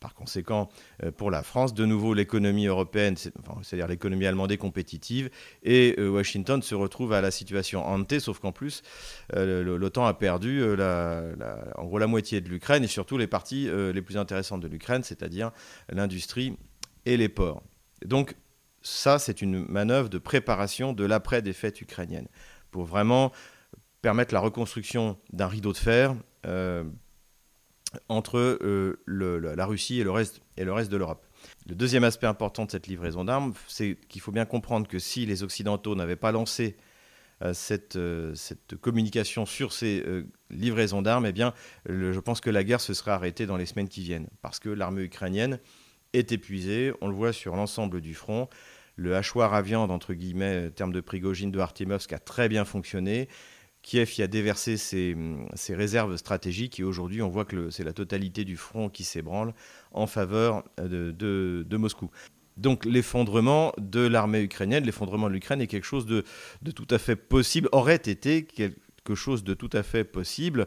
par 0.00 0.14
conséquent, 0.14 0.70
euh, 1.04 1.12
pour 1.12 1.30
la 1.30 1.42
France, 1.42 1.74
de 1.74 1.84
nouveau 1.84 2.14
l'économie 2.14 2.66
européenne, 2.66 3.16
c'est-à-dire 3.16 3.86
l'économie 3.86 4.26
allemande 4.26 4.50
est 4.50 4.56
compétitive, 4.56 5.30
et 5.62 5.94
Washington 6.00 6.62
se 6.62 6.74
retrouve 6.74 7.12
à 7.12 7.20
la 7.20 7.30
situation 7.30 7.86
hantée, 7.86 8.18
sauf 8.18 8.38
qu'en 8.38 8.52
plus, 8.52 8.82
l'OTAN 9.34 10.06
a 10.06 10.14
perdu 10.14 10.64
en 10.64 11.84
gros 11.84 11.98
la 11.98 12.06
moitié 12.06 12.40
de 12.40 12.48
l'Ukraine, 12.48 12.82
et 12.82 12.88
surtout 12.88 13.18
les 13.18 13.26
parties 13.26 13.68
les 13.92 14.02
plus 14.02 14.16
intéressantes 14.16 14.62
de 14.62 14.68
l'Ukraine, 14.68 15.02
c'est-à-dire 15.02 15.50
l'industrie 15.90 16.56
et 17.04 17.16
les 17.16 17.28
ports. 17.28 17.62
Donc 18.04 18.34
ça, 18.82 19.18
c'est 19.18 19.42
une 19.42 19.64
manœuvre 19.66 20.08
de 20.08 20.18
préparation 20.18 20.92
de 20.92 21.04
l'après-défaite 21.04 21.80
ukrainienne, 21.80 22.28
pour 22.70 22.84
vraiment 22.84 23.32
permettre 24.02 24.32
la 24.34 24.40
reconstruction 24.40 25.18
d'un 25.32 25.46
rideau 25.46 25.72
de 25.72 25.78
fer 25.78 26.14
euh, 26.46 26.84
entre 28.08 28.38
euh, 28.38 28.96
la 29.06 29.66
Russie 29.66 30.00
et 30.00 30.04
le 30.04 30.10
reste, 30.10 30.40
de 30.56 30.96
l'Europe. 30.96 31.26
Le 31.66 31.74
deuxième 31.74 32.04
aspect 32.04 32.26
important 32.26 32.64
de 32.64 32.70
cette 32.70 32.86
livraison 32.86 33.24
d'armes, 33.24 33.52
c'est 33.66 33.98
qu'il 34.08 34.20
faut 34.20 34.32
bien 34.32 34.44
comprendre 34.44 34.86
que 34.88 34.98
si 34.98 35.26
les 35.26 35.42
Occidentaux 35.42 35.94
n'avaient 35.94 36.16
pas 36.16 36.32
lancé 36.32 36.76
euh, 37.42 37.52
cette, 37.54 37.98
communication 38.80 39.44
sur 39.44 39.72
ces 39.72 40.04
livraisons 40.50 41.02
d'armes, 41.02 41.26
eh 41.26 41.32
bien, 41.32 41.52
je 41.86 42.20
pense 42.20 42.40
que 42.40 42.50
la 42.50 42.64
guerre 42.64 42.80
se 42.80 42.94
serait 42.94 43.10
arrêtée 43.10 43.46
dans 43.46 43.56
les 43.56 43.66
semaines 43.66 43.88
qui 43.88 44.02
viennent, 44.02 44.28
parce 44.40 44.60
que 44.60 44.68
l'armée 44.68 45.02
ukrainienne 45.02 45.58
est 46.12 46.32
épuisé. 46.32 46.92
On 47.00 47.08
le 47.08 47.14
voit 47.14 47.32
sur 47.32 47.56
l'ensemble 47.56 48.00
du 48.00 48.14
front. 48.14 48.48
Le 49.00 49.16
hachoir 49.16 49.54
à 49.54 49.62
viande, 49.62 49.90
entre 49.90 50.12
guillemets, 50.12 50.66
euh, 50.66 50.68
terme 50.68 50.92
de 50.92 51.00
Prigogine 51.00 51.50
de 51.50 51.58
Artemovsk, 51.58 52.12
a 52.12 52.18
très 52.18 52.50
bien 52.50 52.66
fonctionné. 52.66 53.28
Kiev 53.80 54.12
y 54.18 54.22
a 54.22 54.26
déversé 54.26 54.76
ses, 54.76 55.16
réserves 55.70 56.18
stratégiques 56.18 56.78
et 56.78 56.84
aujourd'hui 56.84 57.22
on 57.22 57.30
voit 57.30 57.46
que 57.46 57.70
c'est 57.70 57.82
la 57.82 57.94
totalité 57.94 58.44
du 58.44 58.58
front 58.58 58.90
qui 58.90 59.04
s'ébranle 59.04 59.54
en 59.92 60.06
faveur 60.06 60.64
euh, 60.80 61.12
de, 61.12 61.76
Moscou. 61.78 62.10
Donc 62.58 62.84
l'effondrement 62.84 63.72
de 63.78 64.00
l'armée 64.00 64.42
ukrainienne, 64.42 64.84
l'effondrement 64.84 65.28
de 65.28 65.32
l'Ukraine 65.32 65.62
est 65.62 65.66
quelque 65.66 65.86
chose 65.86 66.04
de, 66.04 66.22
de, 66.60 66.70
tout 66.70 66.88
à 66.90 66.98
fait 66.98 67.16
possible, 67.16 67.70
aurait 67.72 67.94
été 67.94 68.46
quelque 69.04 69.16
chose 69.16 69.44
de 69.44 69.54
tout 69.54 69.70
à 69.72 69.82
fait 69.82 70.04
possible. 70.04 70.66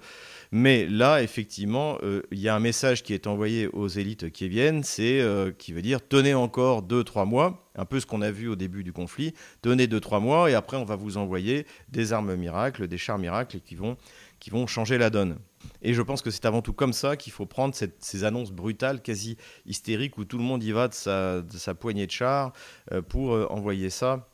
Mais 0.52 0.86
là, 0.88 1.22
effectivement, 1.22 1.98
euh, 2.04 2.22
il 2.32 2.40
y 2.40 2.50
a 2.50 2.56
un 2.56 2.60
message 2.60 3.04
qui 3.04 3.13
est 3.13 3.28
envoyé 3.28 3.68
aux 3.68 3.88
élites 3.88 4.32
qui 4.32 4.48
viennent, 4.48 4.84
c'est 4.84 5.22
euh, 5.22 5.52
qui 5.52 5.74
veut 5.74 5.82
dire 5.82 6.00
tenez 6.08 6.34
encore 6.34 6.84
2-3 6.84 7.28
mois, 7.28 7.70
un 7.75 7.86
peu 7.86 8.00
ce 8.00 8.06
qu'on 8.06 8.22
a 8.22 8.32
vu 8.32 8.48
au 8.48 8.56
début 8.56 8.84
du 8.84 8.94
conflit, 8.94 9.34
tenez 9.62 9.88
2-3 9.88 10.22
mois 10.22 10.50
et 10.50 10.54
après 10.54 10.78
on 10.78 10.86
va 10.86 10.96
vous 10.96 11.18
envoyer 11.18 11.66
des 11.90 12.13
armes 12.13 12.36
miracles, 12.36 12.88
des 12.88 12.98
chars 12.98 13.20
miracles 13.20 13.60
qui 13.60 13.75
vont, 13.75 13.98
qui 14.40 14.50
vont 14.50 14.68
changer 14.68 14.98
la 14.98 15.10
donne. 15.10 15.38
Et 15.82 15.94
je 15.94 16.02
pense 16.02 16.22
que 16.22 16.30
c'est 16.30 16.46
avant 16.46 16.62
tout 16.62 16.74
comme 16.74 16.92
ça 16.92 17.16
qu'il 17.16 17.32
faut 17.32 17.46
prendre 17.46 17.74
ces 17.74 18.24
annonces 18.25 18.52
brutales, 18.52 19.02
quasi 19.02 19.38
hystériques, 19.66 20.18
où 20.18 20.25
tout 20.25 20.38
le 20.38 20.44
monde 20.44 20.62
y 20.62 20.74
va 20.74 20.90
de 20.90 20.94
sa, 20.94 21.42
de 21.42 21.58
sa 21.58 21.74
poignée 21.74 22.06
de 22.06 22.12
chars 22.12 22.52
euh, 22.92 23.02
pour 23.02 23.32
envoyer 23.50 23.90
ça 23.90 24.28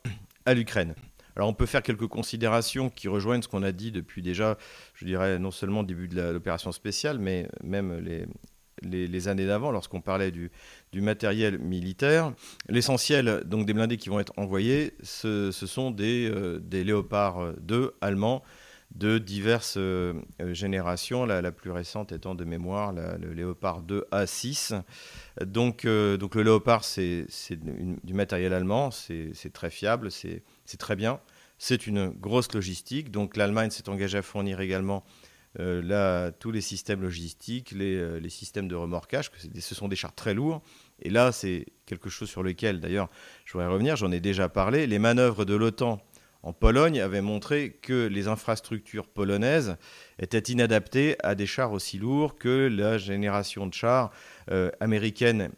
à 0.44 0.54
l'Ukraine. 0.54 0.94
Alors 1.36 1.48
on 1.48 1.54
peut 1.54 1.66
faire 1.66 1.82
quelques 1.82 2.06
considérations 2.06 2.90
qui 2.90 3.08
rejoignent 3.08 3.42
ce 3.42 3.48
qu'on 3.48 3.62
a 3.62 3.72
dit 3.72 3.92
depuis 3.92 4.22
déjà, 4.22 4.58
je 4.94 5.04
dirais, 5.04 5.38
non 5.38 5.50
seulement 5.50 5.80
le 5.80 5.86
début 5.86 6.08
de 6.08 6.20
l'opération 6.20 6.72
spéciale, 6.72 7.18
mais 7.18 7.48
même 7.62 8.04
les, 8.82 9.28
années 9.28 9.46
d'avant, 9.46 9.70
lorsqu'on 9.70 10.00
parlait 10.00 10.30
du, 10.30 10.50
matériel 10.94 11.58
militaire. 11.58 12.32
L'essentiel 12.68 13.42
donc 13.44 13.66
des 13.66 13.74
blindés 13.74 13.96
qui 13.96 14.08
vont 14.08 14.20
être 14.20 14.32
envoyés, 14.36 14.94
ce, 15.02 15.50
sont 15.52 15.90
des, 15.90 16.28
euh, 16.30 16.58
des 16.58 16.84
Léopard 16.84 17.54
2 17.60 17.94
allemands 18.00 18.42
de 18.94 19.18
diverses 19.18 19.76
euh, 19.76 20.14
générations, 20.52 21.24
la, 21.24 21.52
plus 21.52 21.70
récente 21.70 22.12
étant 22.12 22.34
de 22.34 22.44
mémoire 22.44 22.92
le 22.92 23.32
Léopard 23.32 23.82
2 23.82 24.06
A6. 24.12 24.82
Donc, 25.44 25.84
euh, 25.84 26.16
donc 26.16 26.34
le 26.34 26.42
Léopard, 26.42 26.84
c'est 26.84 27.26
du 27.52 28.14
matériel 28.14 28.52
allemand, 28.52 28.90
c'est 28.90 29.52
très 29.52 29.70
fiable, 29.70 30.10
c'est 30.10 30.42
très 30.78 30.96
bien. 30.96 31.20
C'est 31.58 31.86
une 31.86 32.08
grosse 32.08 32.52
logistique. 32.52 33.10
Donc 33.10 33.36
l'Allemagne 33.36 33.70
s'est 33.70 33.88
engagée 33.88 34.18
à 34.18 34.22
fournir 34.22 34.60
également 34.60 35.04
euh, 35.58 36.30
tous 36.38 36.50
les 36.50 36.60
systèmes 36.60 37.02
logistiques, 37.02 37.72
les, 37.72 38.20
les 38.20 38.30
systèmes 38.30 38.66
de 38.66 38.74
remorquage, 38.74 39.30
que 39.30 39.36
ce 39.60 39.74
sont 39.74 39.88
des 39.88 39.96
chars 39.96 40.14
très 40.14 40.34
lourds. 40.34 40.62
Et 41.02 41.10
là, 41.10 41.32
c'est 41.32 41.66
quelque 41.86 42.10
chose 42.10 42.28
sur 42.28 42.42
lequel, 42.42 42.80
d'ailleurs, 42.80 43.08
je 43.44 43.52
voudrais 43.52 43.68
revenir, 43.68 43.96
j'en 43.96 44.10
ai 44.10 44.20
déjà 44.20 44.48
parlé. 44.48 44.86
Les 44.86 44.98
manœuvres 44.98 45.44
de 45.44 45.54
l'OTAN 45.54 46.00
en 46.42 46.52
Pologne 46.52 47.00
avait 47.00 47.20
montré 47.20 47.72
que 47.82 48.06
les 48.06 48.26
infrastructures 48.28 49.06
polonaises 49.06 49.76
étaient 50.18 50.38
inadaptées 50.38 51.16
à 51.22 51.34
des 51.34 51.46
chars 51.46 51.72
aussi 51.72 51.98
lourds 51.98 52.36
que 52.36 52.68
la 52.68 52.96
génération 52.96 53.66
de 53.66 53.74
chars 53.74 54.10
euh, 54.50 54.70
américaine 54.80 55.50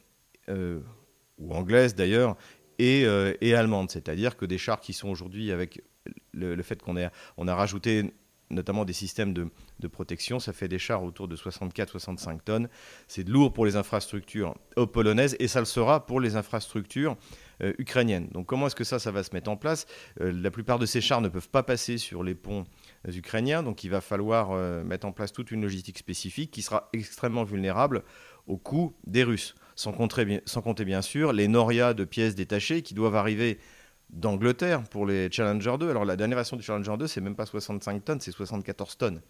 euh, 0.48 0.80
ou 1.38 1.54
anglaise 1.54 1.94
d'ailleurs 1.94 2.36
et, 2.78 3.04
euh, 3.04 3.34
et, 3.40 3.54
allemande. 3.54 3.90
C'est-à-dire 3.90 4.36
que 4.36 4.44
des 4.44 4.58
chars 4.58 4.80
qui 4.80 4.92
sont 4.92 5.08
aujourd'hui 5.08 5.52
avec 5.52 5.82
le, 6.32 6.60
fait 6.62 6.82
qu'on 6.82 6.96
on 7.36 7.48
a 7.48 7.54
rajouté 7.54 8.12
notamment 8.50 8.84
des 8.84 8.92
systèmes 8.92 9.32
de, 9.32 9.48
de, 9.78 9.88
protection. 9.88 10.40
Ça 10.40 10.52
fait 10.52 10.68
des 10.68 10.80
chars 10.80 11.04
autour 11.04 11.28
de 11.28 11.36
64-65 11.36 12.40
tonnes. 12.40 12.68
C'est 13.06 13.26
lourd 13.26 13.52
pour 13.52 13.64
les 13.64 13.76
infrastructures 13.76 14.54
polonaises 14.92 15.36
et 15.38 15.48
ça 15.48 15.60
le 15.60 15.64
sera 15.64 16.04
pour 16.04 16.20
les 16.20 16.36
infrastructures 16.36 17.16
euh, 17.62 17.72
ukrainiennes. 17.78 18.28
Donc 18.32 18.46
comment 18.46 18.66
est-ce 18.66 18.74
que 18.74 18.84
ça, 18.84 18.98
ça 18.98 19.10
va 19.10 19.22
se 19.22 19.30
mettre 19.32 19.50
en 19.50 19.56
place? 19.56 19.86
Euh, 20.20 20.32
La 20.32 20.50
plupart 20.50 20.78
de 20.78 20.86
ces 20.86 21.00
chars 21.00 21.20
ne 21.20 21.28
peuvent 21.28 21.48
pas 21.48 21.62
passer 21.62 21.98
sur 21.98 22.22
les 22.22 22.34
ponts 22.34 22.64
euh, 23.06 23.12
ukrainiens, 23.12 23.62
donc 23.62 23.84
il 23.84 23.90
va 23.90 24.00
falloir 24.00 24.52
mettre 24.84 25.06
en 25.06 25.12
place 25.12 25.32
toute 25.32 25.50
une 25.50 25.62
logistique 25.62 25.98
spécifique 25.98 26.50
qui 26.50 26.62
sera 26.62 26.88
extrêmement 26.92 27.44
vulnérable 27.44 28.02
au 28.46 28.56
coût 28.56 28.94
des 29.06 29.24
Russes. 29.24 29.54
Sans 29.74 29.92
compter, 29.92 30.42
sans 30.44 30.60
compter 30.60 30.84
bien 30.84 31.02
sûr 31.02 31.32
les 31.32 31.48
norias 31.48 31.94
de 31.94 32.04
pièces 32.04 32.34
détachées 32.34 32.82
qui 32.82 32.94
doivent 32.94 33.16
arriver 33.16 33.58
d'Angleterre 34.10 34.82
pour 34.84 35.06
les 35.06 35.30
Challenger 35.30 35.76
2. 35.78 35.90
Alors 35.90 36.04
la 36.04 36.16
dernière 36.16 36.36
version 36.36 36.56
du 36.56 36.62
Challenger 36.62 36.96
2, 36.98 37.06
c'est 37.06 37.20
même 37.20 37.36
pas 37.36 37.46
65 37.46 38.04
tonnes, 38.04 38.20
c'est 38.20 38.32
74 38.32 38.98
tonnes. 38.98 39.20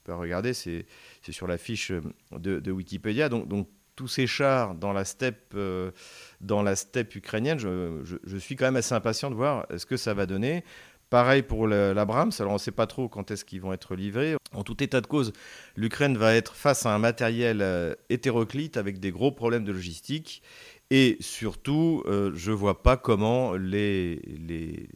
On 0.00 0.06
peut 0.06 0.14
regarder, 0.14 0.54
c'est 0.54 0.86
sur 1.28 1.46
la 1.46 1.58
fiche 1.58 1.92
de, 2.32 2.70
Wikipédia. 2.70 3.28
Donc, 3.28 3.68
tous 4.00 4.08
ces 4.08 4.26
chars 4.26 4.74
dans 4.74 4.94
la 4.94 5.04
steppe, 5.04 5.52
euh, 5.54 5.90
dans 6.40 6.62
la 6.62 6.74
steppe 6.74 7.14
ukrainienne, 7.16 7.58
je, 7.58 8.36
suis 8.38 8.56
quand 8.56 8.64
même 8.64 8.76
assez 8.76 8.94
impatient 8.94 9.28
de 9.28 9.34
voir 9.34 9.66
ce 9.76 9.84
que 9.84 9.98
ça 9.98 10.14
va 10.14 10.24
donner. 10.24 10.64
Pareil 11.10 11.42
pour 11.42 11.66
l'Abrams, 11.66 12.30
alors 12.38 12.52
on 12.52 12.54
ne 12.54 12.58
sait 12.58 12.70
pas 12.70 12.86
trop 12.86 13.10
quand 13.10 13.30
est-ce 13.30 13.44
qu'ils 13.44 13.60
vont 13.60 13.74
être 13.74 13.94
livrés. 13.94 14.36
En 14.54 14.62
tout 14.62 14.82
état 14.82 15.02
de 15.02 15.06
cause, 15.06 15.34
l'Ukraine 15.76 16.16
va 16.16 16.34
être 16.34 16.54
face 16.54 16.86
à 16.86 16.94
un 16.94 16.98
matériel 16.98 17.60
euh, 17.60 17.94
hétéroclite 18.08 18.78
avec 18.78 19.00
des 19.00 19.10
gros 19.10 19.32
problèmes 19.32 19.64
de 19.64 19.72
logistique 19.72 20.42
et 20.88 21.18
surtout, 21.20 22.02
euh, 22.06 22.32
je 22.34 22.52
ne 22.52 22.56
vois 22.56 22.82
pas 22.82 22.96
comment 22.96 23.52
les, 23.52 24.88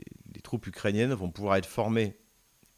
troupes 0.43 0.67
ukrainiennes 0.67 1.13
vont 1.13 1.31
pouvoir 1.31 1.57
être 1.57 1.69
formées, 1.69 2.17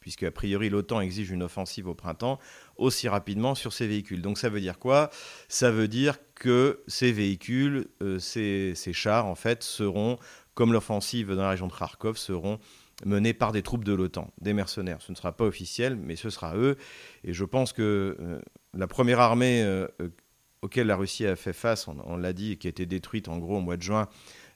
puisque 0.01 0.23
a 0.23 0.31
priori 0.31 0.69
l'OTAN 0.69 0.99
exige 0.99 1.31
une 1.31 1.43
offensive 1.43 1.87
au 1.87 1.95
printemps, 1.95 2.37
aussi 2.77 3.07
rapidement 3.07 3.55
sur 3.55 3.73
ces 3.73 3.87
véhicules. 3.87 4.21
Donc 4.21 4.37
ça 4.37 4.49
veut 4.49 4.61
dire 4.61 4.79
quoi? 4.79 5.09
Ça 5.47 5.71
veut 5.71 5.87
dire 5.87 6.17
que 6.35 6.83
ces 6.87 7.11
véhicules, 7.11 7.87
euh, 8.01 8.19
ces, 8.19 8.75
chars, 8.93 9.25
en 9.25 9.35
fait, 9.35 9.63
seront, 9.63 10.17
comme 10.53 10.73
l'offensive 10.73 11.33
dans 11.33 11.43
la 11.43 11.49
région 11.51 11.67
de 11.67 11.73
Kharkov, 11.73 12.17
seront 12.17 12.59
menés 13.05 13.33
par 13.33 13.51
des 13.51 13.61
troupes 13.61 13.83
de 13.83 13.93
l'OTAN, 13.93 14.31
des 14.41 14.53
mercenaires. 14.53 15.01
Ce 15.01 15.11
ne 15.11 15.17
sera 15.17 15.31
pas 15.31 15.45
officiel, 15.45 15.95
mais 15.95 16.15
ce 16.15 16.29
sera 16.29 16.55
eux. 16.55 16.77
Et 17.23 17.33
je 17.33 17.45
pense 17.45 17.73
que 17.73 18.17
euh, 18.19 18.39
la 18.73 18.87
première 18.87 19.19
armée 19.19 19.63
auquel 20.61 20.87
la 20.87 20.95
Russie 20.95 21.25
a 21.25 21.35
fait 21.35 21.53
face, 21.53 21.87
on, 21.87 22.17
l'a 22.17 22.33
dit, 22.33 22.57
qui 22.57 22.67
a 22.67 22.69
été 22.69 22.85
détruite 22.85 23.27
en 23.27 23.37
gros 23.37 23.57
au 23.57 23.61
mois 23.61 23.77
de 23.77 23.81
juin, 23.81 24.01
euh, 24.01 24.07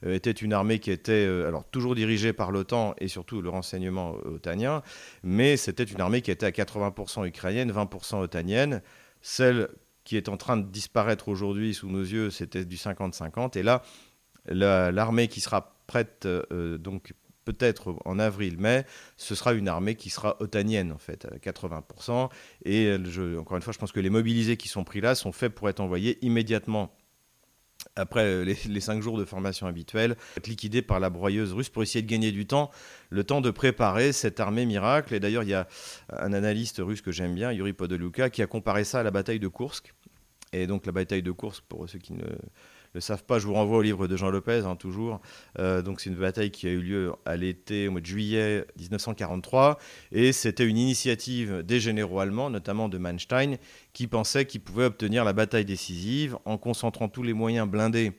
était 0.05 0.31
une 0.31 0.53
armée 0.53 0.79
qui 0.79 0.91
était 0.91 1.25
euh, 1.25 1.47
alors 1.47 1.63
toujours 1.65 1.95
dirigée 1.95 2.33
par 2.33 2.51
l'OTAN 2.51 2.95
et 2.99 3.07
surtout 3.07 3.41
le 3.41 3.49
renseignement 3.49 4.15
otanien, 4.25 4.81
mais 5.23 5.57
c'était 5.57 5.83
une 5.83 6.01
armée 6.01 6.21
qui 6.21 6.31
était 6.31 6.45
à 6.45 6.51
80% 6.51 7.27
ukrainienne, 7.27 7.71
20% 7.71 8.21
otanienne. 8.21 8.81
Celle 9.21 9.69
qui 10.03 10.17
est 10.17 10.29
en 10.29 10.37
train 10.37 10.57
de 10.57 10.67
disparaître 10.67 11.27
aujourd'hui 11.27 11.73
sous 11.73 11.89
nos 11.89 12.01
yeux, 12.01 12.31
c'était 12.31 12.65
du 12.65 12.75
50-50. 12.75 13.57
Et 13.57 13.63
là, 13.63 13.83
l'armée 14.45 15.27
qui 15.27 15.41
sera 15.41 15.75
prête 15.85 16.25
euh, 16.25 16.77
donc 16.77 17.13
peut-être 17.45 17.95
en 18.05 18.19
avril-mai, 18.19 18.85
ce 19.17 19.35
sera 19.35 19.53
une 19.53 19.67
armée 19.67 19.95
qui 19.95 20.09
sera 20.09 20.37
otanienne, 20.41 20.91
en 20.91 20.97
fait, 20.97 21.25
à 21.25 21.37
80%. 21.37 22.29
Et 22.65 22.95
encore 23.37 23.57
une 23.57 23.63
fois, 23.63 23.73
je 23.73 23.79
pense 23.79 23.91
que 23.91 23.99
les 23.99 24.09
mobilisés 24.09 24.57
qui 24.57 24.67
sont 24.67 24.83
pris 24.83 25.01
là 25.01 25.15
sont 25.15 25.31
faits 25.31 25.53
pour 25.53 25.69
être 25.69 25.79
envoyés 25.79 26.17
immédiatement 26.25 26.93
après 27.95 28.45
les, 28.45 28.79
cinq 28.79 29.01
jours 29.01 29.17
de 29.17 29.25
formation 29.25 29.67
habituelle, 29.67 30.15
être 30.37 30.47
liquidés 30.47 30.81
par 30.81 30.99
la 30.99 31.09
broyeuse 31.09 31.53
russe 31.53 31.69
pour 31.69 31.83
essayer 31.83 32.01
de 32.01 32.09
gagner 32.09 32.31
du 32.31 32.45
temps, 32.45 32.71
le 33.09 33.23
temps 33.23 33.41
de 33.41 33.51
préparer 33.51 34.13
cette 34.13 34.39
armée 34.39 34.65
miracle. 34.65 35.13
Et 35.13 35.19
d'ailleurs, 35.19 35.43
il 35.43 35.49
y 35.49 35.53
a 35.53 35.67
un 36.09 36.33
analyste 36.33 36.81
russe 36.83 37.01
que 37.01 37.11
j'aime 37.11 37.35
bien, 37.35 37.51
Yuri 37.51 37.73
Podeluka, 37.73 38.29
qui 38.29 38.41
a 38.41 38.47
comparé 38.47 38.83
ça 38.83 39.01
à 39.01 39.03
la 39.03 39.11
bataille 39.11 39.39
de 39.39 39.47
Kursk. 39.47 39.93
Et 40.53 40.67
donc 40.67 40.85
la 40.85 40.91
bataille 40.91 41.23
de 41.23 41.31
Kursk, 41.31 41.63
pour 41.67 41.87
ceux 41.89 41.99
qui 41.99 42.13
ne 42.13 42.25
le 42.93 43.01
savent 43.01 43.23
pas, 43.23 43.39
je 43.39 43.47
vous 43.47 43.53
renvoie 43.53 43.77
au 43.77 43.81
livre 43.81 44.07
de 44.07 44.17
Jean 44.17 44.29
Lopez, 44.29 44.63
hein, 44.65 44.75
toujours. 44.75 45.21
Euh, 45.59 45.81
donc 45.81 46.01
c'est 46.01 46.09
une 46.09 46.17
bataille 46.17 46.51
qui 46.51 46.67
a 46.67 46.71
eu 46.71 46.81
lieu 46.81 47.13
à 47.25 47.37
l'été, 47.37 47.87
au 47.87 47.91
mois 47.91 48.01
de 48.01 48.05
juillet 48.05 48.65
1943, 48.77 49.77
et 50.11 50.31
c'était 50.33 50.65
une 50.65 50.77
initiative 50.77 51.63
des 51.63 51.79
généraux 51.79 52.19
allemands, 52.19 52.49
notamment 52.49 52.89
de 52.89 52.97
Manstein, 52.97 53.57
qui 53.93 54.07
pensaient 54.07 54.45
qu'ils 54.45 54.61
pouvaient 54.61 54.85
obtenir 54.85 55.23
la 55.23 55.33
bataille 55.33 55.65
décisive 55.65 56.37
en 56.45 56.57
concentrant 56.57 57.07
tous 57.07 57.23
les 57.23 57.33
moyens 57.33 57.67
blindés. 57.67 58.11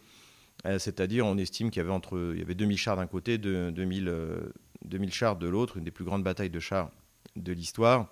Euh, 0.67 0.79
c'est-à-dire, 0.79 1.27
on 1.27 1.37
estime 1.39 1.71
qu'il 1.71 1.81
y 1.81 1.85
avait 1.85 1.93
entre, 1.93 2.33
il 2.35 2.39
y 2.39 2.43
avait 2.43 2.55
2000 2.55 2.79
chars 2.79 2.97
d'un 2.97 3.07
côté, 3.07 3.39
2000, 3.39 3.75
2000 3.75 4.09
euh, 4.09 5.13
chars 5.13 5.37
de 5.37 5.49
l'autre, 5.49 5.77
une 5.77 5.85
des 5.85 5.91
plus 5.91 6.05
grandes 6.05 6.23
batailles 6.23 6.51
de 6.51 6.61
chars 6.61 6.91
de 7.37 7.53
l'histoire. 7.53 8.09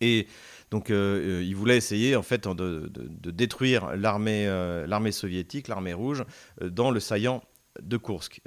Et 0.00 0.26
donc, 0.70 0.90
euh, 0.90 1.40
euh, 1.40 1.42
il 1.44 1.54
voulait 1.54 1.76
essayer 1.76 2.16
en 2.16 2.22
fait 2.22 2.48
de, 2.48 2.90
détruire 3.30 3.84
euh, 3.94 4.86
l'armée 4.86 5.12
soviétique, 5.12 5.68
l'armée 5.68 5.92
rouge, 5.92 6.24
dans 6.60 6.90
le 6.90 7.00
saillant 7.00 7.42
de 7.80 7.96
Kursk. 7.96 8.40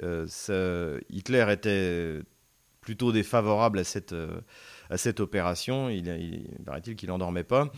Hitler 1.10 1.46
était 1.50 2.20
plutôt 2.80 3.12
défavorable 3.12 3.78
à 3.78 3.84
cette, 3.84 5.20
opération. 5.20 5.88
Il, 5.88 6.08
il 6.08 6.64
paraît-il 6.64 6.96
qu'il 6.96 7.08
n'endormait 7.08 7.44
pas. 7.44 7.70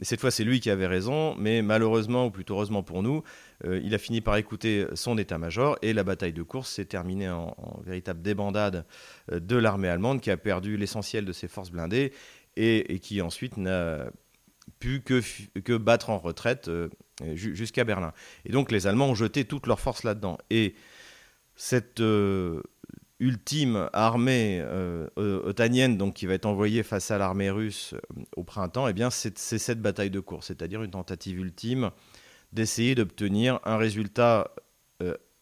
Et 0.00 0.04
cette 0.04 0.20
fois, 0.20 0.30
c'est 0.30 0.44
lui 0.44 0.60
qui 0.60 0.70
avait 0.70 0.86
raison, 0.86 1.34
mais 1.36 1.62
malheureusement, 1.62 2.26
ou 2.26 2.30
plutôt 2.30 2.54
heureusement 2.54 2.82
pour 2.82 3.02
nous, 3.02 3.22
il 3.64 3.94
a 3.94 3.98
fini 3.98 4.20
par 4.20 4.36
écouter 4.36 4.86
son 4.94 5.16
état-major 5.16 5.78
et 5.82 5.92
la 5.92 6.04
bataille 6.04 6.32
de 6.32 6.42
Kursk 6.42 6.70
s'est 6.70 6.84
terminée 6.84 7.30
en, 7.30 7.80
véritable 7.84 8.20
débandade 8.20 8.84
de 9.32 9.56
l'armée 9.56 9.88
allemande 9.88 10.20
qui 10.20 10.30
a 10.30 10.36
perdu 10.36 10.76
l'essentiel 10.76 11.24
de 11.24 11.32
ses 11.32 11.48
forces 11.48 11.70
blindées 11.70 12.12
et, 12.58 12.98
qui 12.98 13.22
ensuite 13.22 13.56
n'a 13.56 14.10
pu 14.80 15.00
que, 15.00 15.76
battre 15.76 16.10
en 16.10 16.18
retraite 16.18 16.68
euh, 16.68 16.88
jusqu'à 17.34 17.84
Berlin. 17.84 18.12
Et 18.44 18.52
donc 18.52 18.70
les 18.70 18.86
Allemands 18.86 19.08
ont 19.08 19.14
jeté 19.14 19.44
toutes 19.44 19.66
leurs 19.66 19.80
forces 19.80 20.04
là-dedans. 20.04 20.38
Et 20.50 20.74
cette 21.54 22.00
euh, 22.00 22.62
ultime 23.20 23.88
armée 23.92 24.60
euh, 24.62 25.08
otanienne 25.16 25.96
donc, 25.96 26.14
qui 26.14 26.26
va 26.26 26.34
être 26.34 26.46
envoyée 26.46 26.82
face 26.82 27.10
à 27.10 27.18
l'armée 27.18 27.50
russe 27.50 27.94
au 28.36 28.44
printemps, 28.44 28.88
eh 28.88 28.94
c'est, 29.10 29.38
cette 29.38 29.80
bataille 29.80 30.10
de 30.10 30.20
course, 30.20 30.48
c'est-à-dire 30.48 30.82
une 30.82 30.90
tentative 30.90 31.38
ultime 31.38 31.90
d'essayer 32.52 32.94
d'obtenir 32.94 33.60
un 33.64 33.76
résultat 33.76 34.50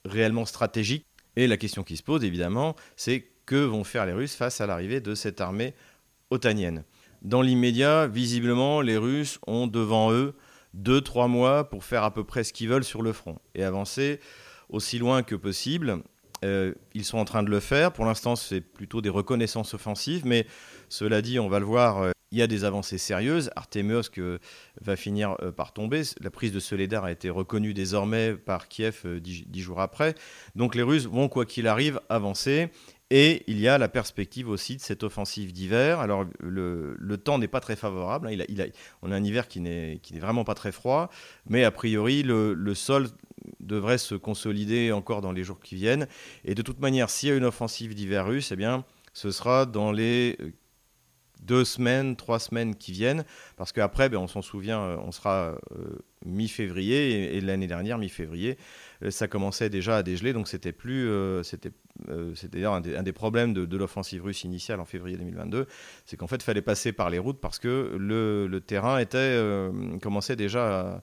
réellement 0.05 0.45
stratégique. 0.45 1.07
Et 1.37 1.47
la 1.47 1.57
question 1.57 1.85
qui 1.85 1.97
se 1.97 2.03
pose, 2.03 2.25
évidemment, 2.25 2.75
c'est 2.97 3.27
que 3.47 3.57
vont 3.57 3.85
faire 3.85 4.07
les 4.07 4.13
Russes 4.13 4.35
face 4.35 4.61
à 4.61 4.67
l'arrivée 4.67 5.01
de 5.01 5.15
cette 5.15 5.41
armée 5.41 5.75
otanienne. 6.31 6.83
Dans 7.27 7.43
l'immédiat, 7.43 8.07
visiblement, 8.07 8.81
les 8.81 8.97
Russes 8.97 9.41
ont 9.49 9.67
devant 9.67 10.13
eux 10.13 10.35
deux, 10.75 11.01
trois 11.01 11.27
mois 11.27 11.69
pour 11.69 11.83
faire 11.83 12.05
à 12.05 12.15
peu 12.15 12.23
près 12.23 12.45
ce 12.45 12.53
qu'ils 12.53 12.69
veulent 12.69 12.85
sur 12.85 13.03
le 13.03 13.13
front 13.13 13.41
et 13.57 13.65
avancer 13.65 14.21
aussi 14.69 15.01
loin 15.01 15.25
que 15.25 15.35
possible. 15.35 16.05
Euh, 16.45 16.73
ils 16.95 17.05
sont 17.05 17.19
en 17.19 17.25
train 17.25 17.43
de 17.43 17.51
le 17.51 17.59
faire. 17.59 17.91
Pour 17.91 18.05
l'instant, 18.05 18.37
c'est 18.37 18.61
plutôt 18.61 19.01
des 19.01 19.09
reconnaissances 19.09 19.75
offensives, 19.75 20.25
mais 20.25 20.47
cela 20.89 21.21
dit, 21.21 21.41
on 21.41 21.49
va 21.49 21.59
le 21.59 21.65
voir, 21.65 22.01
euh, 22.01 22.13
il 22.31 22.39
y 22.39 22.43
a 22.43 22.47
des 22.47 22.63
avancées 22.63 22.99
sérieuses. 22.99 23.51
Artemiosk 23.57 24.21
va 24.81 24.95
finir 24.95 25.35
euh, 25.43 25.51
par 25.51 25.73
tomber. 25.73 26.03
La 26.21 26.31
prise 26.31 26.53
de 26.53 26.61
Soledar 26.61 27.05
a 27.05 27.11
été 27.11 27.29
reconnue 27.29 27.75
désormais 27.75 28.35
par 28.35 28.69
Kiev 28.69 29.05
dix, 29.21 29.61
jours 29.61 29.81
après. 29.81 30.15
Donc 30.55 30.77
les 30.77 30.83
Russes 30.83 31.07
vont, 31.07 31.29
quoi 31.29 31.45
qu'il 31.45 31.67
arrive, 31.67 32.01
avancer. 32.09 32.69
Et 33.11 33.45
il 33.47 33.61
y 33.61 33.69
a 33.69 33.79
la 33.79 33.89
perspective 33.89 34.49
aussi 34.49 34.77
de 34.77 34.81
cette 34.81 35.05
offensive 35.05 35.53
d'hiver. 35.53 36.01
Alors 36.01 36.25
le, 36.41 37.17
temps 37.17 37.39
n'est 37.39 37.47
pas 37.49 37.61
très 37.61 37.77
favorable. 37.77 38.29
Hein. 38.29 38.67
On 39.03 39.13
a 39.13 39.17
un 39.17 39.23
hiver 39.23 39.47
qui 39.47 39.61
n'est 39.61 40.01
vraiment 40.15 40.45
pas 40.45 40.55
très 40.55 40.73
froid, 40.73 41.09
mais 41.49 41.63
a 41.63 41.71
priori 41.71 42.23
le, 42.25 42.75
sol 42.75 43.07
devrait 43.61 43.99
se 43.99 44.17
consolider 44.17 44.91
encore 44.91 45.21
dans 45.21 45.33
les 45.33 45.45
jours 45.45 45.61
qui 45.61 45.77
viennent. 45.77 46.09
Et 46.45 46.55
de 46.55 46.63
toute 46.63 46.81
manière, 46.81 47.09
s'il 47.11 47.29
y 47.29 47.33
a 47.33 47.37
une 47.37 47.45
offensive 47.45 47.95
d'hiver 47.95 48.27
russe, 48.27 48.51
eh 48.51 48.57
bien, 48.57 48.85
ce 49.13 49.31
sera 49.31 49.67
dans 49.67 49.93
les 49.93 50.37
deux 51.47 51.65
semaines, 51.65 52.17
trois 52.17 52.39
semaines 52.39 52.75
qui 52.75 52.93
viennent, 52.93 53.25
parce 53.57 53.73
qu'après, 53.73 54.09
ben, 54.09 54.19
on 54.19 54.27
s'en 54.27 54.43
souvient, 54.43 54.81
euh, 54.81 54.97
on 55.05 55.13
sera 55.13 55.57
euh, 55.73 55.99
mi-février, 56.25 57.37
et, 57.37 57.41
l'année 57.41 57.69
dernière, 57.69 57.99
mi-février, 57.99 58.53
euh, 58.53 58.57
ça 59.11 59.29
commençait 59.29 59.71
déjà 59.71 59.99
à 59.99 60.03
dégeler, 60.03 60.33
donc 60.33 60.49
c'était 60.49 60.73
plus, 60.73 61.11
c'était, 61.43 61.73
d'ailleurs 62.45 62.75
un, 62.75 62.81
des 62.81 63.13
problèmes 63.13 63.53
de, 63.53 63.77
l'offensive 63.77 64.25
russe 64.25 64.45
initiale 64.45 64.81
en 64.81 64.85
février 64.85 65.17
2022, 65.17 65.67
c'est 66.05 66.17
qu'en 66.17 66.27
fait, 66.27 66.37
il 66.37 66.43
fallait 66.43 66.63
passer 66.63 66.93
par 66.93 67.11
les 67.11 67.19
routes 67.19 67.41
parce 67.41 67.59
que 67.59 67.97
le, 67.99 68.61
terrain 68.61 68.99
était, 68.99 69.39
commençait 70.03 70.37
déjà 70.37 71.03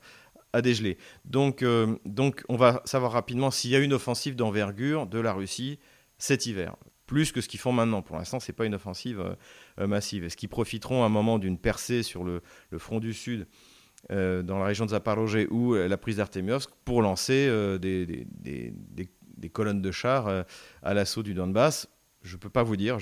à, 0.53 0.61
dégeler. 0.61 0.97
Donc, 1.25 1.63
donc, 2.05 2.43
on 2.49 2.55
va 2.55 2.81
savoir 2.85 3.11
rapidement 3.11 3.51
s'il 3.51 3.71
y 3.71 3.75
a 3.75 3.79
une 3.79 3.93
offensive 3.93 4.35
d'envergure 4.35 5.07
de 5.07 5.19
la 5.19 5.33
Russie 5.33 5.79
cet 6.17 6.45
hiver 6.45 6.75
plus 7.05 7.31
que 7.31 7.41
ce 7.41 7.47
qu'ils 7.47 7.59
font 7.59 7.71
maintenant. 7.71 8.01
Pour 8.01 8.17
l'instant, 8.17 8.39
ce 8.39 8.51
n'est 8.51 8.55
pas 8.55 8.65
une 8.65 8.75
offensive 8.75 9.19
euh, 9.19 9.35
euh, 9.79 9.87
massive. 9.87 10.23
Est-ce 10.23 10.37
qu'ils 10.37 10.49
profiteront 10.49 11.03
à 11.03 11.05
un 11.05 11.09
moment 11.09 11.39
d'une 11.39 11.57
percée 11.57 12.03
sur 12.03 12.23
le, 12.23 12.41
front 12.77 12.99
du 12.99 13.13
Sud, 13.13 13.41
euh, 13.41 13.45
dans 14.09 14.59
la 14.59 14.65
région 14.65 14.85
de 14.85 14.91
Zaporozhye 14.91 15.47
ou 15.49 15.75
la 15.75 15.97
prise 15.97 16.17
d'Artemiovsk, 16.17 16.69
pour 16.85 17.01
lancer 17.01 17.47
des, 17.79 18.05
des, 18.05 19.49
colonnes 19.49 19.81
de 19.81 19.91
chars 19.91 20.45
à 20.81 20.93
l'assaut 20.93 21.23
du 21.23 21.33
Donbass 21.33 21.87
Je 22.21 22.35
ne 22.35 22.39
peux 22.39 22.49
pas 22.49 22.63
vous 22.63 22.75
dire. 22.75 22.97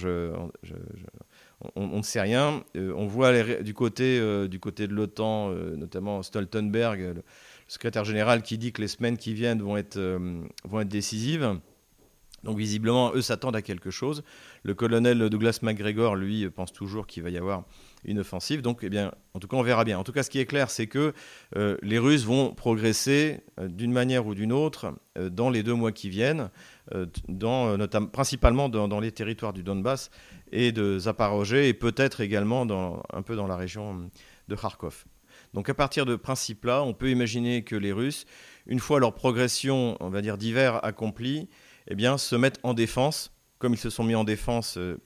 On, 1.75 1.97
ne 1.97 2.01
sait 2.01 2.21
rien. 2.21 2.63
on 2.75 3.07
voit 3.07 3.31
du, 3.61 3.73
côté, 3.73 4.47
du 4.47 4.59
côté 4.59 4.87
de 4.87 4.93
l'OTAN, 4.93 5.49
notamment 5.75 6.23
Stoltenberg, 6.23 6.99
le 6.99 7.23
secrétaire 7.67 8.05
général, 8.05 8.41
qui 8.41 8.57
dit 8.57 8.71
que 8.71 8.81
les 8.81 8.87
semaines 8.87 9.17
qui 9.17 9.33
viennent 9.33 9.61
vont 9.61 9.77
être, 9.77 9.99
décisives. 10.83 11.59
Donc 12.43 12.57
visiblement, 12.57 13.13
eux 13.13 13.21
s'attendent 13.21 13.55
à 13.55 13.61
quelque 13.61 13.91
chose. 13.91 14.23
Le 14.63 14.73
colonel 14.73 15.29
Douglas 15.29 15.59
McGregor, 15.61 16.15
lui, 16.15 16.49
pense 16.49 16.73
toujours 16.73 17.05
qu'il 17.05 17.23
va 17.23 17.29
y 17.29 17.37
avoir 17.37 17.65
une 18.03 18.19
offensive. 18.19 18.61
Donc, 18.61 18.79
eh 18.83 18.89
bien, 18.89 19.13
en 19.33 19.39
tout 19.39 19.47
cas, 19.47 19.57
on 19.57 19.61
verra 19.61 19.83
bien. 19.83 19.97
En 19.99 20.03
tout 20.03 20.11
cas, 20.11 20.23
ce 20.23 20.29
qui 20.29 20.39
est 20.39 20.45
clair, 20.45 20.69
c'est 20.69 20.87
que 20.87 21.13
euh, 21.55 21.77
les 21.81 21.99
Russes 21.99 22.25
vont 22.25 22.53
progresser 22.53 23.41
euh, 23.59 23.67
d'une 23.67 23.91
manière 23.91 24.25
ou 24.25 24.35
d'une 24.35 24.51
autre 24.51 24.93
euh, 25.17 25.29
dans 25.29 25.49
les 25.49 25.63
deux 25.63 25.73
mois 25.73 25.91
qui 25.91 26.09
viennent, 26.09 26.49
notamment, 27.27 28.07
principalement 28.07 28.67
dans, 28.67 28.99
les 28.99 29.11
territoires 29.11 29.53
du 29.53 29.63
Donbass 29.63 30.11
et 30.51 30.71
de 30.71 30.99
Zaporozhye, 30.99 31.67
et 31.67 31.73
peut-être 31.73 32.19
également 32.19 32.67
un 33.13 33.21
peu 33.21 33.35
dans 33.35 33.47
la 33.47 33.55
région 33.55 34.09
de 34.47 34.55
Kharkov. 34.55 35.05
Donc, 35.53 35.69
à 35.69 35.73
partir 35.73 36.05
de 36.05 36.15
principes-là, 36.15 36.83
on 36.83 36.93
peut 36.93 37.09
imaginer 37.09 37.63
que 37.63 37.75
les 37.75 37.93
Russes, 37.93 38.25
une 38.67 38.79
fois 38.79 38.99
leur 38.99 39.13
progression, 39.13 39.95
on 39.99 40.09
va 40.09 40.21
dire, 40.21 40.37
d'hiver 40.37 40.83
accomplie, 40.83 41.47
eh 41.87 41.95
bien, 41.95 42.17
se 42.17 42.35
mettent 42.35 42.59
en 42.63 42.73
défense, 42.73 43.31
comme 43.61 43.73
ils 43.73 43.77
se 43.77 43.91
sont 43.91 44.03
mis 44.03 44.15
en 44.15 44.23
défense 44.23 44.77
euh, 44.77 44.97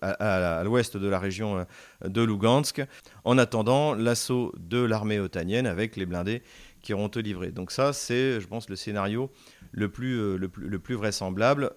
à, 0.00 0.62
l'ouest 0.64 0.96
de 0.96 1.08
la 1.08 1.18
région 1.18 1.58
euh, 1.58 2.08
de 2.08 2.22
Lugansk, 2.22 2.80
en 3.24 3.36
attendant 3.36 3.94
l'assaut 3.94 4.54
de 4.56 4.78
l'armée 4.78 5.18
otanienne 5.18 5.66
avec 5.66 5.96
les 5.96 6.06
blindés 6.06 6.42
qui 6.80 6.94
auront 6.94 7.08
te 7.08 7.18
livré. 7.18 7.50
Donc 7.50 7.72
ça, 7.72 7.92
c'est, 7.92 8.40
je 8.40 8.46
pense, 8.46 8.68
le 8.68 8.76
scénario 8.76 9.30
le 9.72 9.90
plus, 9.90 10.18
euh, 10.18 10.36
le 10.36 10.78
plus, 10.78 10.94
vraisemblable. 10.94 11.72